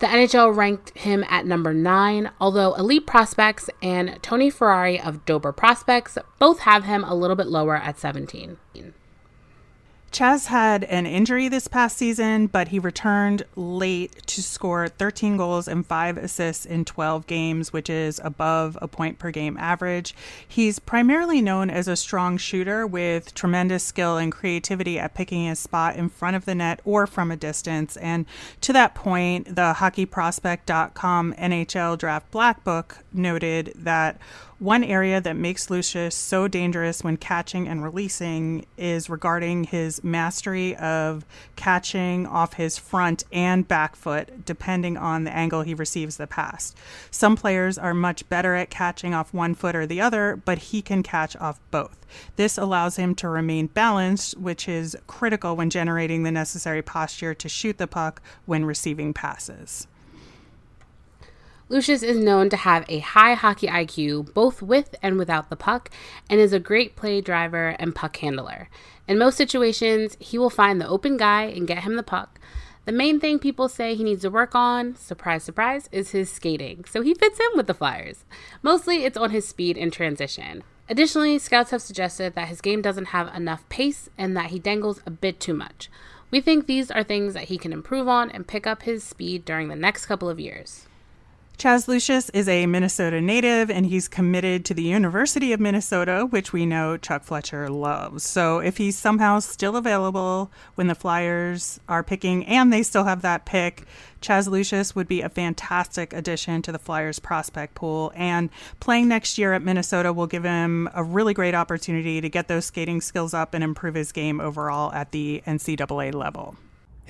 the 0.00 0.06
NHL 0.06 0.56
ranked 0.56 0.96
him 0.98 1.24
at 1.28 1.46
number 1.46 1.72
9, 1.72 2.30
although 2.40 2.74
Elite 2.74 3.06
Prospects 3.06 3.68
and 3.82 4.18
Tony 4.22 4.50
Ferrari 4.50 4.98
of 5.00 5.24
Dobber 5.26 5.52
Prospects 5.52 6.16
both 6.38 6.60
have 6.60 6.84
him 6.84 7.04
a 7.04 7.14
little 7.14 7.36
bit 7.36 7.46
lower 7.46 7.76
at 7.76 7.98
17. 7.98 8.56
Chaz 10.12 10.46
had 10.46 10.82
an 10.84 11.06
injury 11.06 11.46
this 11.46 11.68
past 11.68 11.96
season, 11.96 12.48
but 12.48 12.68
he 12.68 12.80
returned 12.80 13.44
late 13.54 14.26
to 14.26 14.42
score 14.42 14.88
13 14.88 15.36
goals 15.36 15.68
and 15.68 15.86
5 15.86 16.16
assists 16.16 16.66
in 16.66 16.84
12 16.84 17.28
games, 17.28 17.72
which 17.72 17.88
is 17.88 18.20
above 18.24 18.76
a 18.82 18.88
point 18.88 19.20
per 19.20 19.30
game 19.30 19.56
average. 19.56 20.14
He's 20.46 20.80
primarily 20.80 21.40
known 21.40 21.70
as 21.70 21.86
a 21.86 21.94
strong 21.94 22.38
shooter 22.38 22.84
with 22.86 23.34
tremendous 23.34 23.84
skill 23.84 24.16
and 24.16 24.32
creativity 24.32 24.98
at 24.98 25.14
picking 25.14 25.44
his 25.44 25.60
spot 25.60 25.94
in 25.94 26.08
front 26.08 26.34
of 26.34 26.44
the 26.44 26.56
net 26.56 26.80
or 26.84 27.06
from 27.06 27.30
a 27.30 27.36
distance. 27.36 27.96
And 27.98 28.26
to 28.62 28.72
that 28.72 28.96
point, 28.96 29.54
the 29.54 29.74
hockeyprospect.com 29.76 31.34
NHL 31.34 31.96
Draft 31.96 32.30
Black 32.32 32.64
Book 32.64 32.98
noted 33.12 33.72
that 33.76 34.18
one 34.60 34.84
area 34.84 35.22
that 35.22 35.36
makes 35.36 35.70
Lucius 35.70 36.14
so 36.14 36.46
dangerous 36.46 37.02
when 37.02 37.16
catching 37.16 37.66
and 37.66 37.82
releasing 37.82 38.66
is 38.76 39.08
regarding 39.08 39.64
his 39.64 40.04
mastery 40.04 40.76
of 40.76 41.24
catching 41.56 42.26
off 42.26 42.52
his 42.52 42.76
front 42.76 43.24
and 43.32 43.66
back 43.66 43.96
foot, 43.96 44.44
depending 44.44 44.98
on 44.98 45.24
the 45.24 45.34
angle 45.34 45.62
he 45.62 45.72
receives 45.72 46.18
the 46.18 46.26
pass. 46.26 46.74
Some 47.10 47.36
players 47.36 47.78
are 47.78 47.94
much 47.94 48.28
better 48.28 48.54
at 48.54 48.68
catching 48.68 49.14
off 49.14 49.32
one 49.32 49.54
foot 49.54 49.74
or 49.74 49.86
the 49.86 50.02
other, 50.02 50.40
but 50.44 50.58
he 50.58 50.82
can 50.82 51.02
catch 51.02 51.34
off 51.36 51.58
both. 51.70 52.04
This 52.36 52.58
allows 52.58 52.96
him 52.96 53.14
to 53.14 53.30
remain 53.30 53.68
balanced, 53.68 54.36
which 54.36 54.68
is 54.68 54.94
critical 55.06 55.56
when 55.56 55.70
generating 55.70 56.22
the 56.22 56.30
necessary 56.30 56.82
posture 56.82 57.32
to 57.32 57.48
shoot 57.48 57.78
the 57.78 57.86
puck 57.86 58.20
when 58.44 58.66
receiving 58.66 59.14
passes. 59.14 59.86
Lucius 61.70 62.02
is 62.02 62.16
known 62.16 62.50
to 62.50 62.56
have 62.56 62.84
a 62.88 62.98
high 62.98 63.34
hockey 63.34 63.68
IQ, 63.68 64.34
both 64.34 64.60
with 64.60 64.96
and 65.04 65.16
without 65.16 65.50
the 65.50 65.56
puck, 65.56 65.88
and 66.28 66.40
is 66.40 66.52
a 66.52 66.58
great 66.58 66.96
play 66.96 67.20
driver 67.20 67.76
and 67.78 67.94
puck 67.94 68.16
handler. 68.16 68.68
In 69.06 69.18
most 69.18 69.36
situations, 69.36 70.16
he 70.18 70.36
will 70.36 70.50
find 70.50 70.80
the 70.80 70.88
open 70.88 71.16
guy 71.16 71.44
and 71.44 71.68
get 71.68 71.84
him 71.84 71.94
the 71.94 72.02
puck. 72.02 72.40
The 72.86 72.92
main 72.92 73.20
thing 73.20 73.38
people 73.38 73.68
say 73.68 73.94
he 73.94 74.02
needs 74.02 74.22
to 74.22 74.30
work 74.30 74.56
on, 74.56 74.96
surprise, 74.96 75.44
surprise, 75.44 75.88
is 75.92 76.10
his 76.10 76.28
skating, 76.28 76.86
so 76.86 77.02
he 77.02 77.14
fits 77.14 77.38
in 77.38 77.56
with 77.56 77.68
the 77.68 77.74
Flyers. 77.74 78.24
Mostly 78.64 79.04
it's 79.04 79.16
on 79.16 79.30
his 79.30 79.46
speed 79.46 79.78
and 79.78 79.92
transition. 79.92 80.64
Additionally, 80.88 81.38
scouts 81.38 81.70
have 81.70 81.82
suggested 81.82 82.34
that 82.34 82.48
his 82.48 82.60
game 82.60 82.82
doesn't 82.82 83.14
have 83.14 83.32
enough 83.32 83.68
pace 83.68 84.10
and 84.18 84.36
that 84.36 84.50
he 84.50 84.58
dangles 84.58 85.02
a 85.06 85.10
bit 85.12 85.38
too 85.38 85.54
much. 85.54 85.88
We 86.32 86.40
think 86.40 86.66
these 86.66 86.90
are 86.90 87.04
things 87.04 87.32
that 87.34 87.44
he 87.44 87.58
can 87.58 87.72
improve 87.72 88.08
on 88.08 88.28
and 88.28 88.44
pick 88.44 88.66
up 88.66 88.82
his 88.82 89.04
speed 89.04 89.44
during 89.44 89.68
the 89.68 89.76
next 89.76 90.06
couple 90.06 90.28
of 90.28 90.40
years. 90.40 90.88
Chaz 91.60 91.88
Lucius 91.88 92.30
is 92.30 92.48
a 92.48 92.64
Minnesota 92.64 93.20
native 93.20 93.70
and 93.70 93.84
he's 93.84 94.08
committed 94.08 94.64
to 94.64 94.72
the 94.72 94.82
University 94.82 95.52
of 95.52 95.60
Minnesota, 95.60 96.26
which 96.30 96.54
we 96.54 96.64
know 96.64 96.96
Chuck 96.96 97.22
Fletcher 97.22 97.68
loves. 97.68 98.22
So 98.22 98.60
if 98.60 98.78
he's 98.78 98.96
somehow 98.96 99.40
still 99.40 99.76
available 99.76 100.50
when 100.76 100.86
the 100.86 100.94
Flyers 100.94 101.78
are 101.86 102.02
picking 102.02 102.46
and 102.46 102.72
they 102.72 102.82
still 102.82 103.04
have 103.04 103.20
that 103.20 103.44
pick, 103.44 103.84
Chaz 104.22 104.48
Lucius 104.48 104.96
would 104.96 105.06
be 105.06 105.20
a 105.20 105.28
fantastic 105.28 106.14
addition 106.14 106.62
to 106.62 106.72
the 106.72 106.78
Flyers 106.78 107.18
prospect 107.18 107.74
pool. 107.74 108.10
And 108.16 108.48
playing 108.80 109.08
next 109.08 109.36
year 109.36 109.52
at 109.52 109.60
Minnesota 109.60 110.14
will 110.14 110.26
give 110.26 110.44
him 110.44 110.88
a 110.94 111.04
really 111.04 111.34
great 111.34 111.54
opportunity 111.54 112.22
to 112.22 112.30
get 112.30 112.48
those 112.48 112.64
skating 112.64 113.02
skills 113.02 113.34
up 113.34 113.52
and 113.52 113.62
improve 113.62 113.96
his 113.96 114.12
game 114.12 114.40
overall 114.40 114.94
at 114.94 115.12
the 115.12 115.42
NCAA 115.46 116.14
level. 116.14 116.56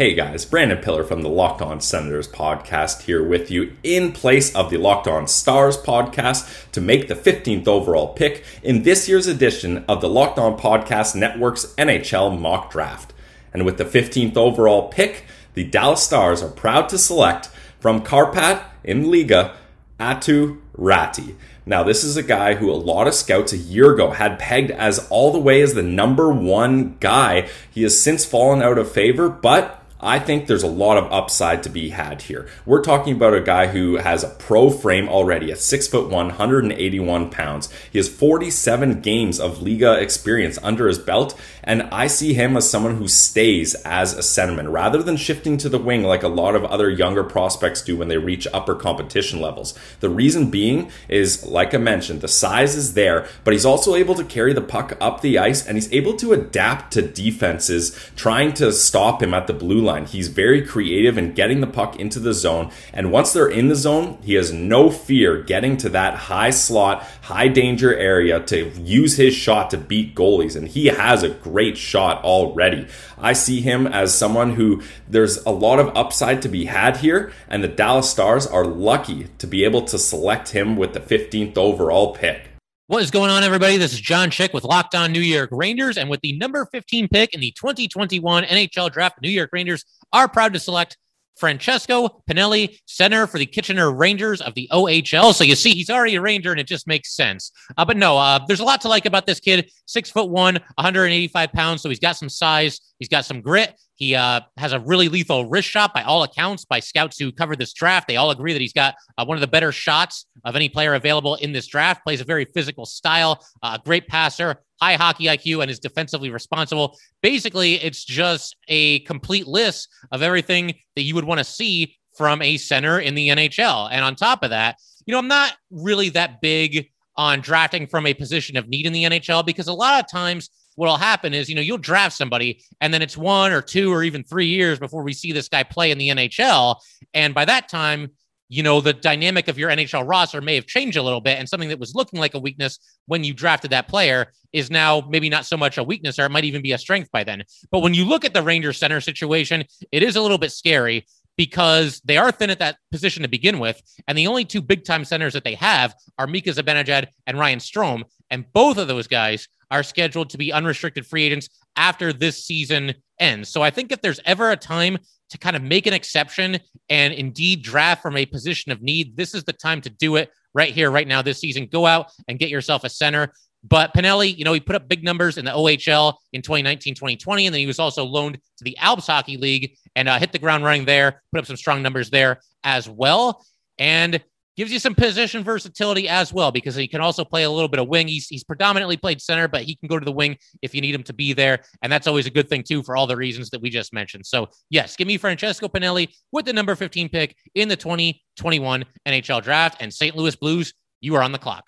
Hey 0.01 0.15
guys, 0.15 0.47
Brandon 0.47 0.79
Pillar 0.79 1.05
from 1.05 1.21
the 1.21 1.29
Locked 1.29 1.61
On 1.61 1.79
Senators 1.79 2.27
podcast 2.27 3.03
here 3.03 3.23
with 3.23 3.51
you 3.51 3.77
in 3.83 4.13
place 4.13 4.51
of 4.55 4.71
the 4.71 4.79
Locked 4.79 5.07
On 5.07 5.29
Stars 5.29 5.77
podcast 5.77 6.71
to 6.73 6.81
make 6.81 7.07
the 7.07 7.15
15th 7.15 7.69
overall 7.69 8.15
pick 8.15 8.43
in 8.63 8.83
this 8.83 9.11
year's 9.11 9.27
edition 9.27 9.85
of 9.87 10.01
the 10.01 10.09
Locked 10.09 10.39
On 10.39 10.59
Podcast 10.59 11.15
Network's 11.15 11.75
NHL 11.77 12.41
mock 12.41 12.71
draft. 12.71 13.13
And 13.53 13.67
with 13.67 13.77
the 13.77 13.85
15th 13.85 14.39
overall 14.39 14.89
pick, 14.89 15.27
the 15.53 15.65
Dallas 15.65 16.03
Stars 16.03 16.43
are 16.43 16.49
proud 16.49 16.89
to 16.89 16.97
select 16.97 17.51
from 17.79 18.03
Kärpät 18.03 18.65
in 18.83 19.05
Liiga 19.05 19.53
Aatu 19.99 20.63
Räty. 20.79 21.35
Now, 21.67 21.83
this 21.83 22.05
is 22.05 22.17
a 22.17 22.23
guy 22.23 22.55
who 22.55 22.71
a 22.71 22.73
lot 22.73 23.07
of 23.07 23.13
scouts 23.13 23.53
a 23.53 23.59
year 23.59 23.93
ago 23.93 24.13
had 24.13 24.39
pegged 24.39 24.71
as 24.71 25.07
all 25.11 25.31
the 25.31 25.39
way 25.39 25.61
as 25.61 25.75
the 25.75 25.83
number 25.83 26.33
one 26.33 26.97
guy. 27.01 27.51
He 27.71 27.83
has 27.83 28.03
since 28.03 28.25
fallen 28.25 28.63
out 28.63 28.79
of 28.79 28.91
favor, 28.91 29.29
but 29.29 29.80
I 30.03 30.19
think 30.19 30.47
there's 30.47 30.63
a 30.63 30.69
lot 30.69 30.97
of 30.97 31.13
upside 31.13 31.63
to 31.65 31.69
be 31.69 31.91
had 31.91 32.23
here. 32.23 32.49
We're 32.65 32.83
talking 32.83 33.15
about 33.15 33.35
a 33.35 33.41
guy 33.41 33.67
who 33.67 33.97
has 33.97 34.25
a 34.25 34.31
pro 34.31 34.71
frame 34.71 35.09
already, 35.09 35.51
a 35.51 35.57
six 35.57 35.87
foot 35.87 36.09
one, 36.09 36.29
181 36.29 37.31
pounds. 37.31 37.69
He 37.93 37.99
has 37.99 38.09
47 38.09 39.03
games 39.03 39.39
of 39.39 39.59
Liiga 39.59 40.01
experience 40.01 40.59
under 40.63 40.89
his 40.89 40.99
belt, 40.99 41.39
and 41.63 41.83
I 41.93 42.07
see 42.07 42.33
him 42.33 42.57
as 42.57 42.69
someone 42.69 42.97
who 42.97 43.09
stays 43.09 43.75
as 43.85 44.15
a 44.15 44.21
centerman 44.21 44.73
rather 44.73 45.03
than 45.03 45.19
shifting 45.19 45.59
to 45.59 45.69
the 45.69 45.79
wing 45.79 46.03
like 46.03 46.23
a 46.23 46.29
lot 46.29 46.55
of 46.55 46.65
other 46.65 46.89
younger 46.89 47.23
prospects 47.23 47.83
do 47.83 47.97
when 47.97 48.09
they 48.09 48.19
reach 48.19 48.47
upper 48.55 48.75
competition 48.75 49.41
levels. 49.41 49.79
The 50.01 50.09
reason 50.09 50.51
being 50.51 50.91
is, 51.09 51.45
like 51.45 51.75
I 51.75 51.79
mentioned, 51.79 52.23
the 52.23 52.29
size 52.29 52.75
is 52.75 52.95
there, 52.95 53.29
but 53.45 53.53
he's 53.53 53.67
also 53.67 53.95
able 53.95 54.15
to 54.15 54.25
carry 54.25 54.55
the 54.55 54.61
puck 54.63 54.97
up 54.99 55.21
the 55.21 55.39
ice 55.39 55.67
and 55.67 55.77
he's 55.77 55.93
able 55.93 56.17
to 56.17 56.33
adapt 56.33 56.95
to 56.95 57.03
defenses 57.03 57.95
trying 58.17 58.55
to 58.55 58.73
stop 58.73 59.23
him 59.23 59.35
at 59.35 59.47
the 59.47 59.53
blue 59.53 59.81
line 59.81 59.89
line. 59.90 60.07
He's 60.07 60.29
very 60.29 60.62
creative 60.64 61.18
in 61.18 61.35
getting 61.35 61.61
the 61.61 61.66
puck 61.66 61.96
into 61.96 62.20
the 62.20 62.33
zone. 62.33 62.70
And 62.92 63.12
once 63.12 63.33
they're 63.33 63.48
in 63.48 63.68
the 63.68 63.74
zone, 63.74 64.18
he 64.22 64.35
has 64.35 64.53
no 64.53 64.90
fear 64.90 65.42
getting 65.42 65.76
to 65.79 65.88
that 65.90 66.14
high 66.14 66.50
slot, 66.50 67.03
high 67.22 67.48
danger 67.48 67.94
area 67.94 68.40
to 68.46 68.70
use 68.81 69.16
his 69.16 69.35
shot 69.35 69.70
to 69.70 69.79
beat 69.79 70.14
goalies. 70.14 70.57
And 70.57 70.68
he 70.68 70.87
has 70.87 71.22
a 71.22 71.31
great 71.31 71.76
shot 71.76 72.22
already. 72.24 72.87
I 73.18 73.33
see 73.33 73.61
him 73.61 73.87
as 73.87 74.14
someone 74.14 74.55
who 74.55 74.83
there's 75.09 75.38
a 75.44 75.50
lot 75.50 75.79
of 75.79 75.96
upside 75.96 76.42
to 76.42 76.48
be 76.48 76.66
had 76.66 76.98
here. 76.98 77.33
And 77.48 77.62
the 77.62 77.68
Dallas 77.68 78.11
Stars 78.11 78.46
are 78.46 78.64
lucky 78.64 79.29
to 79.38 79.46
be 79.46 79.64
able 79.64 79.83
to 79.83 79.98
select 79.98 80.50
him 80.50 80.76
with 80.76 80.94
the 80.94 81.00
15th 81.00 81.59
overall 81.59 82.14
pick. 82.14 82.50
What 82.90 83.05
is 83.05 83.12
going 83.12 83.31
on, 83.31 83.44
everybody? 83.44 83.76
This 83.76 83.92
is 83.92 84.00
John 84.00 84.33
Chick 84.33 84.53
with 84.53 84.64
Locked 84.64 84.96
On 84.96 85.12
New 85.12 85.20
York 85.20 85.50
Rangers. 85.53 85.96
And 85.96 86.11
with 86.11 86.20
the 86.22 86.37
number 86.38 86.66
15 86.72 87.07
pick 87.07 87.33
in 87.33 87.38
the 87.38 87.53
2021 87.53 88.42
NHL 88.42 88.90
Draft, 88.90 89.22
New 89.22 89.31
York 89.31 89.50
Rangers 89.53 89.85
are 90.12 90.29
proud 90.29 90.53
to 90.55 90.59
select 90.59 90.98
Francesco 91.37 92.23
Pinelli, 92.29 92.79
center 92.87 93.27
for 93.27 93.38
the 93.38 93.47
Kitchener 93.47 93.93
Rangers 93.93 94.40
of 94.40 94.55
the 94.55 94.69
OHL. 94.73 95.35
So 95.35 95.45
you 95.45 95.55
see, 95.55 95.71
he's 95.71 95.90
already 95.90 96.16
a 96.16 96.21
Ranger, 96.21 96.51
and 96.51 96.61
it 96.61 96.66
just 96.66 96.87
makes 96.87 97.14
sense. 97.14 97.53
Uh, 97.77 97.85
but 97.85 97.97
no, 97.97 98.19
uh, 98.19 98.40
there's 98.47 98.61
a 98.61 98.64
lot 98.64 98.81
to 98.83 98.88
like 98.88 99.07
about 99.07 99.27
this 99.27 99.40
kid. 99.40 99.71
Six 99.87 100.11
foot 100.11 100.31
one, 100.31 100.55
185 100.77 101.53
pounds. 101.53 101.83
So 101.83 101.88
he's 101.88 101.99
got 101.99 102.16
some 102.16 102.29
size. 102.29 102.81
He's 102.99 103.09
got 103.09 103.25
some 103.25 103.40
grit. 103.40 103.75
He 103.95 104.14
uh, 104.14 104.40
has 104.57 104.73
a 104.73 104.81
really 104.81 105.09
lethal 105.09 105.47
wrist 105.47 105.69
shot 105.69 105.93
by 105.93 106.03
all 106.03 106.23
accounts, 106.23 106.64
by 106.64 106.81
scouts 106.81 107.19
who 107.19 107.31
covered 107.31 107.59
this 107.59 107.75
draft. 107.75 108.09
They 108.09 108.16
all 108.16 108.31
agree 108.31 108.55
that 108.55 108.61
he's 108.61 108.73
got 108.73 108.95
uh, 109.19 109.27
one 109.27 109.37
of 109.37 109.43
the 109.43 109.47
better 109.47 109.73
shots 109.73 110.25
of 110.45 110.57
any 110.57 110.71
player 110.71 110.95
available 110.95 111.35
in 111.35 111.53
this 111.53 111.66
draft. 111.66 112.03
Plays 112.03 112.23
a 112.23 112.25
very 112.25 112.47
physical 112.47 112.87
style, 112.87 113.45
a 113.62 113.66
uh, 113.66 113.79
great 113.79 114.09
passer, 114.09 114.62
high 114.81 114.95
hockey 114.95 115.25
IQ, 115.25 115.62
and 115.62 115.71
is 115.71 115.79
defensively 115.79 116.31
responsible. 116.31 116.97
Basically, 117.23 117.75
it's 117.75 118.05
just 118.05 118.57
a 118.69 119.01
complete 119.01 119.47
list 119.47 119.88
of 120.12 120.23
everything 120.23 120.75
that 120.97 121.03
you 121.03 121.14
would 121.14 121.25
want 121.25 121.38
to 121.38 121.45
see 121.45 121.97
from 122.16 122.43
a 122.43 122.57
center 122.57 122.99
in 122.99 123.14
the 123.14 123.29
NHL. 123.29 123.88
And 123.90 124.05
on 124.05 124.14
top 124.14 124.43
of 124.43 124.51
that, 124.51 124.77
you 125.07 125.12
know, 125.12 125.19
I'm 125.19 125.29
not 125.29 125.55
really 125.71 126.09
that 126.11 126.40
big 126.40 126.90
on 127.16 127.40
drafting 127.40 127.87
from 127.87 128.07
a 128.07 128.14
position 128.14 128.57
of 128.57 128.69
need 128.69 128.87
in 128.87 128.93
the 128.93 129.05
NHL 129.05 129.45
because 129.45 129.69
a 129.69 129.73
lot 129.73 130.03
of 130.03 130.11
times 130.11 130.51
what'll 130.77 130.97
happen 130.97 131.35
is, 131.35 131.49
you 131.49 131.55
know, 131.55 131.61
you'll 131.61 131.79
draft 131.79 132.16
somebody 132.16 132.62
and 132.81 132.95
then 132.95 133.03
it's 133.03 133.16
one 133.16 133.53
or 133.53 133.61
two 133.61 133.93
or 133.93 134.03
even 134.03 134.23
three 134.25 134.47
years 134.47 134.79
before 134.79 135.03
we 135.03 135.12
see 135.12 135.33
this 135.33 135.49
guy 135.49 135.62
play 135.62 135.90
in 135.90 135.99
the 135.99 136.09
NHL. 136.09 136.77
And 137.12 137.35
by 137.35 137.45
that 137.45 137.69
time, 137.69 138.11
you 138.51 138.65
know, 138.65 138.81
the 138.81 138.93
dynamic 138.93 139.47
of 139.47 139.57
your 139.57 139.71
NHL 139.71 140.07
roster 140.07 140.41
may 140.41 140.57
have 140.57 140.67
changed 140.67 140.97
a 140.97 141.03
little 141.03 141.21
bit. 141.21 141.39
And 141.39 141.49
something 141.49 141.69
that 141.69 141.79
was 141.79 141.95
looking 141.95 142.19
like 142.19 142.35
a 142.35 142.39
weakness 142.39 142.81
when 143.07 143.23
you 143.23 143.33
drafted 143.33 143.71
that 143.71 143.87
player 143.87 144.33
is 144.53 144.73
now 144.73 145.07
maybe 145.09 145.31
not 145.31 145.47
so 145.47 145.57
much 145.57 145.79
a 145.79 145.85
weakness 145.85 146.19
or 146.19 146.27
it 146.27 146.31
might 146.31 146.45
even 146.45 146.61
be 146.61 146.73
a 146.73 146.79
strength 146.79 147.11
by 147.13 147.23
then. 147.23 147.45
But 147.71 147.79
when 147.79 147.95
you 147.95 148.05
look 148.05 148.25
at 148.25 148.35
the 148.35 148.43
Rangers 148.43 148.77
center 148.77 149.01
situation, 149.01 149.65
it 149.93 150.03
is 150.03 150.17
a 150.17 150.21
little 150.21 150.37
bit 150.37 150.51
scary 150.51 151.07
because 151.37 152.01
they 152.05 152.19
are 152.19 152.33
thin 152.33 152.51
at 152.51 152.59
that 152.59 152.77
position 152.91 153.23
to 153.23 153.29
begin 153.29 153.61
with. 153.61 153.81
And 154.09 154.19
the 154.19 154.27
only 154.27 154.45
two 154.45 154.61
big 154.61 154.85
time 154.85 155.05
centers 155.05 155.33
that 155.35 155.45
they 155.45 155.55
have 155.55 155.95
are 156.19 156.27
Mika 156.27 156.51
Zibanejad 156.51 157.07
and 157.29 157.39
Ryan 157.39 157.61
Strome. 157.61 158.03
And 158.31 158.53
both 158.53 158.79
of 158.79 158.89
those 158.89 159.07
guys 159.07 159.47
are 159.71 159.85
scheduled 159.85 160.31
to 160.31 160.39
be 160.39 160.53
unrestricted 160.53 161.07
free 161.07 161.23
agents 161.23 161.49
after 161.77 162.13
this 162.13 162.45
season 162.45 162.95
ends. 163.21 163.49
So 163.49 163.63
I 163.63 163.71
think 163.71 163.93
if 163.93 164.01
there's 164.01 164.21
ever 164.25 164.51
a 164.51 164.57
time 164.57 164.99
to 165.31 165.38
kind 165.38 165.57
of 165.57 165.62
make 165.62 165.87
an 165.87 165.95
exception 165.95 166.59
and 166.88 167.14
indeed 167.14 167.62
draft 167.62 168.03
from 168.03 168.16
a 168.16 168.27
position 168.27 168.73
of 168.73 168.83
need, 168.83 169.16
this 169.16 169.35
is 169.35 169.45
the 169.45 169.53
time 169.53 169.81
to 169.83 169.90
do 169.90 170.16
it 170.16 170.31
right 170.55 170.73
here, 170.73 170.90
right 170.90 171.07
now, 171.09 171.23
this 171.23 171.38
season. 171.38 171.66
Go 171.66 171.87
out 171.87 172.11
and 172.29 172.38
get 172.38 172.51
yourself 172.51 172.85
a 172.85 172.90
center. 172.90 173.33
But 173.62 173.93
Pinelli, 173.95 174.37
you 174.37 174.45
know, 174.45 174.53
he 174.53 174.61
put 174.61 174.77
up 174.77 174.88
big 174.88 175.05
numbers 175.05 175.37
in 175.37 175.45
the 175.45 175.51
OHL 175.51 176.14
in 176.33 176.40
2019, 176.43 176.95
2020, 176.95 177.47
and 177.47 177.55
then 177.55 177.61
he 177.61 177.66
was 177.66 177.79
also 177.79 178.05
loaned 178.05 178.37
to 178.57 178.64
the 178.64 178.77
Alps 178.79 179.07
Hockey 179.07 179.37
League 179.37 179.77
and 179.95 180.09
uh, 180.09 180.19
hit 180.19 180.33
the 180.33 180.38
ground 180.38 180.64
running 180.64 180.87
there, 180.87 181.23
put 181.33 181.40
up 181.40 181.47
some 181.47 181.57
strong 181.57 181.83
numbers 181.83 182.11
there 182.11 182.40
as 182.64 182.88
well. 182.88 183.45
And 183.79 184.23
gives 184.61 184.70
you 184.70 184.79
some 184.79 184.94
position 184.94 185.42
versatility 185.42 186.07
as 186.07 186.35
well 186.35 186.53
because 186.53 186.75
he 186.75 186.87
can 186.87 187.01
also 187.01 187.25
play 187.25 187.44
a 187.44 187.51
little 187.51 187.66
bit 187.66 187.81
of 187.81 187.88
wing. 187.88 188.07
He's, 188.07 188.27
he's 188.27 188.44
predominantly 188.44 188.99
played 188.99 189.23
center, 189.23 189.49
but 189.49 189.62
he 189.62 189.75
can 189.75 189.88
go 189.88 189.99
to 189.99 190.05
the 190.05 190.12
wing 190.12 190.37
if 190.61 190.75
you 190.75 190.83
need 190.83 190.94
him 190.94 191.03
to 191.05 191.14
be 191.14 191.33
there. 191.33 191.61
And 191.81 191.90
that's 191.90 192.07
always 192.07 192.27
a 192.27 192.31
good 192.31 192.46
thing, 192.46 192.62
too, 192.62 192.83
for 192.83 192.94
all 192.94 193.07
the 193.07 193.16
reasons 193.16 193.49
that 193.51 193.62
we 193.62 193.70
just 193.70 193.94
mentioned. 193.94 194.27
So, 194.27 194.49
yes, 194.68 194.96
give 194.96 195.09
me 195.09 195.16
Francesco 195.16 195.66
Pinelli 195.66 196.09
with 196.31 196.44
the 196.44 196.53
number 196.53 196.75
15 196.75 197.09
pick 197.09 197.37
in 197.55 197.68
the 197.68 197.77
2021 197.77 198.85
NHL 199.09 199.42
draft. 199.42 199.79
And 199.81 199.90
St. 199.90 200.14
Louis 200.14 200.37
Blues, 200.37 200.75
you 201.01 201.14
are 201.14 201.23
on 201.23 201.33
the 201.33 201.38
clock. 201.38 201.66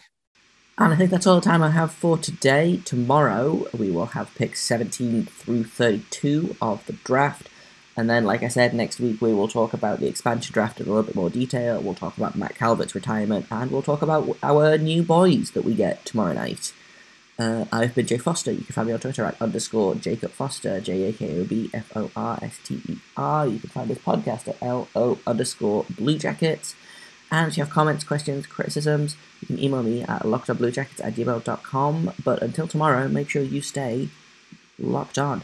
And 0.76 0.92
I 0.92 0.96
think 0.96 1.10
that's 1.10 1.26
all 1.26 1.36
the 1.36 1.40
time 1.40 1.62
I 1.62 1.70
have 1.70 1.92
for 1.92 2.18
today. 2.18 2.78
Tomorrow, 2.84 3.68
we 3.72 3.90
will 3.90 4.06
have 4.06 4.34
picks 4.34 4.60
17 4.60 5.24
through 5.24 5.64
32 5.64 6.56
of 6.60 6.84
the 6.84 6.92
draft. 6.92 7.48
And 7.96 8.08
then, 8.08 8.24
like 8.24 8.42
I 8.42 8.48
said, 8.48 8.72
next 8.72 9.00
week 9.00 9.20
we 9.20 9.34
will 9.34 9.48
talk 9.48 9.74
about 9.74 10.00
the 10.00 10.06
expansion 10.06 10.52
draft 10.52 10.80
in 10.80 10.86
a 10.86 10.88
little 10.88 11.02
bit 11.02 11.14
more 11.14 11.28
detail. 11.28 11.80
We'll 11.80 11.94
talk 11.94 12.16
about 12.16 12.36
Matt 12.36 12.54
Calvert's 12.54 12.94
retirement, 12.94 13.46
and 13.50 13.70
we'll 13.70 13.82
talk 13.82 14.00
about 14.00 14.36
our 14.42 14.78
new 14.78 15.02
boys 15.02 15.50
that 15.50 15.64
we 15.64 15.74
get 15.74 16.04
tomorrow 16.04 16.32
night. 16.32 16.72
Uh, 17.38 17.64
I've 17.72 17.94
been 17.94 18.06
Jay 18.06 18.18
Forster. 18.18 18.52
You 18.52 18.62
can 18.64 18.72
find 18.74 18.88
me 18.88 18.94
on 18.94 19.00
Twitter 19.00 19.24
at 19.24 19.40
underscore 19.40 19.94
Jacob 19.94 20.32
Forster, 20.32 20.80
J 20.80 21.08
A 21.08 21.12
K 21.12 21.40
O 21.40 21.44
B 21.44 21.70
F 21.74 21.94
O 21.96 22.10
R 22.14 22.38
S 22.40 22.58
T 22.64 22.80
E 22.88 22.98
R. 23.16 23.46
You 23.46 23.58
can 23.58 23.70
find 23.70 23.90
this 23.90 23.98
podcast 23.98 24.48
at 24.48 24.56
L 24.62 24.88
O 24.94 25.18
underscore 25.26 25.84
Blue 25.90 26.18
Jackets. 26.18 26.74
And 27.30 27.50
if 27.50 27.56
you 27.56 27.64
have 27.64 27.72
comments, 27.72 28.04
questions, 28.04 28.46
criticisms, 28.46 29.16
you 29.40 29.46
can 29.46 29.58
email 29.58 29.82
me 29.82 30.02
at 30.02 30.22
lockedonbluejackets 30.22 31.02
at 31.02 31.14
gmail.com. 31.14 32.12
But 32.22 32.42
until 32.42 32.68
tomorrow, 32.68 33.08
make 33.08 33.30
sure 33.30 33.42
you 33.42 33.62
stay 33.62 34.10
locked 34.78 35.18
on. 35.18 35.42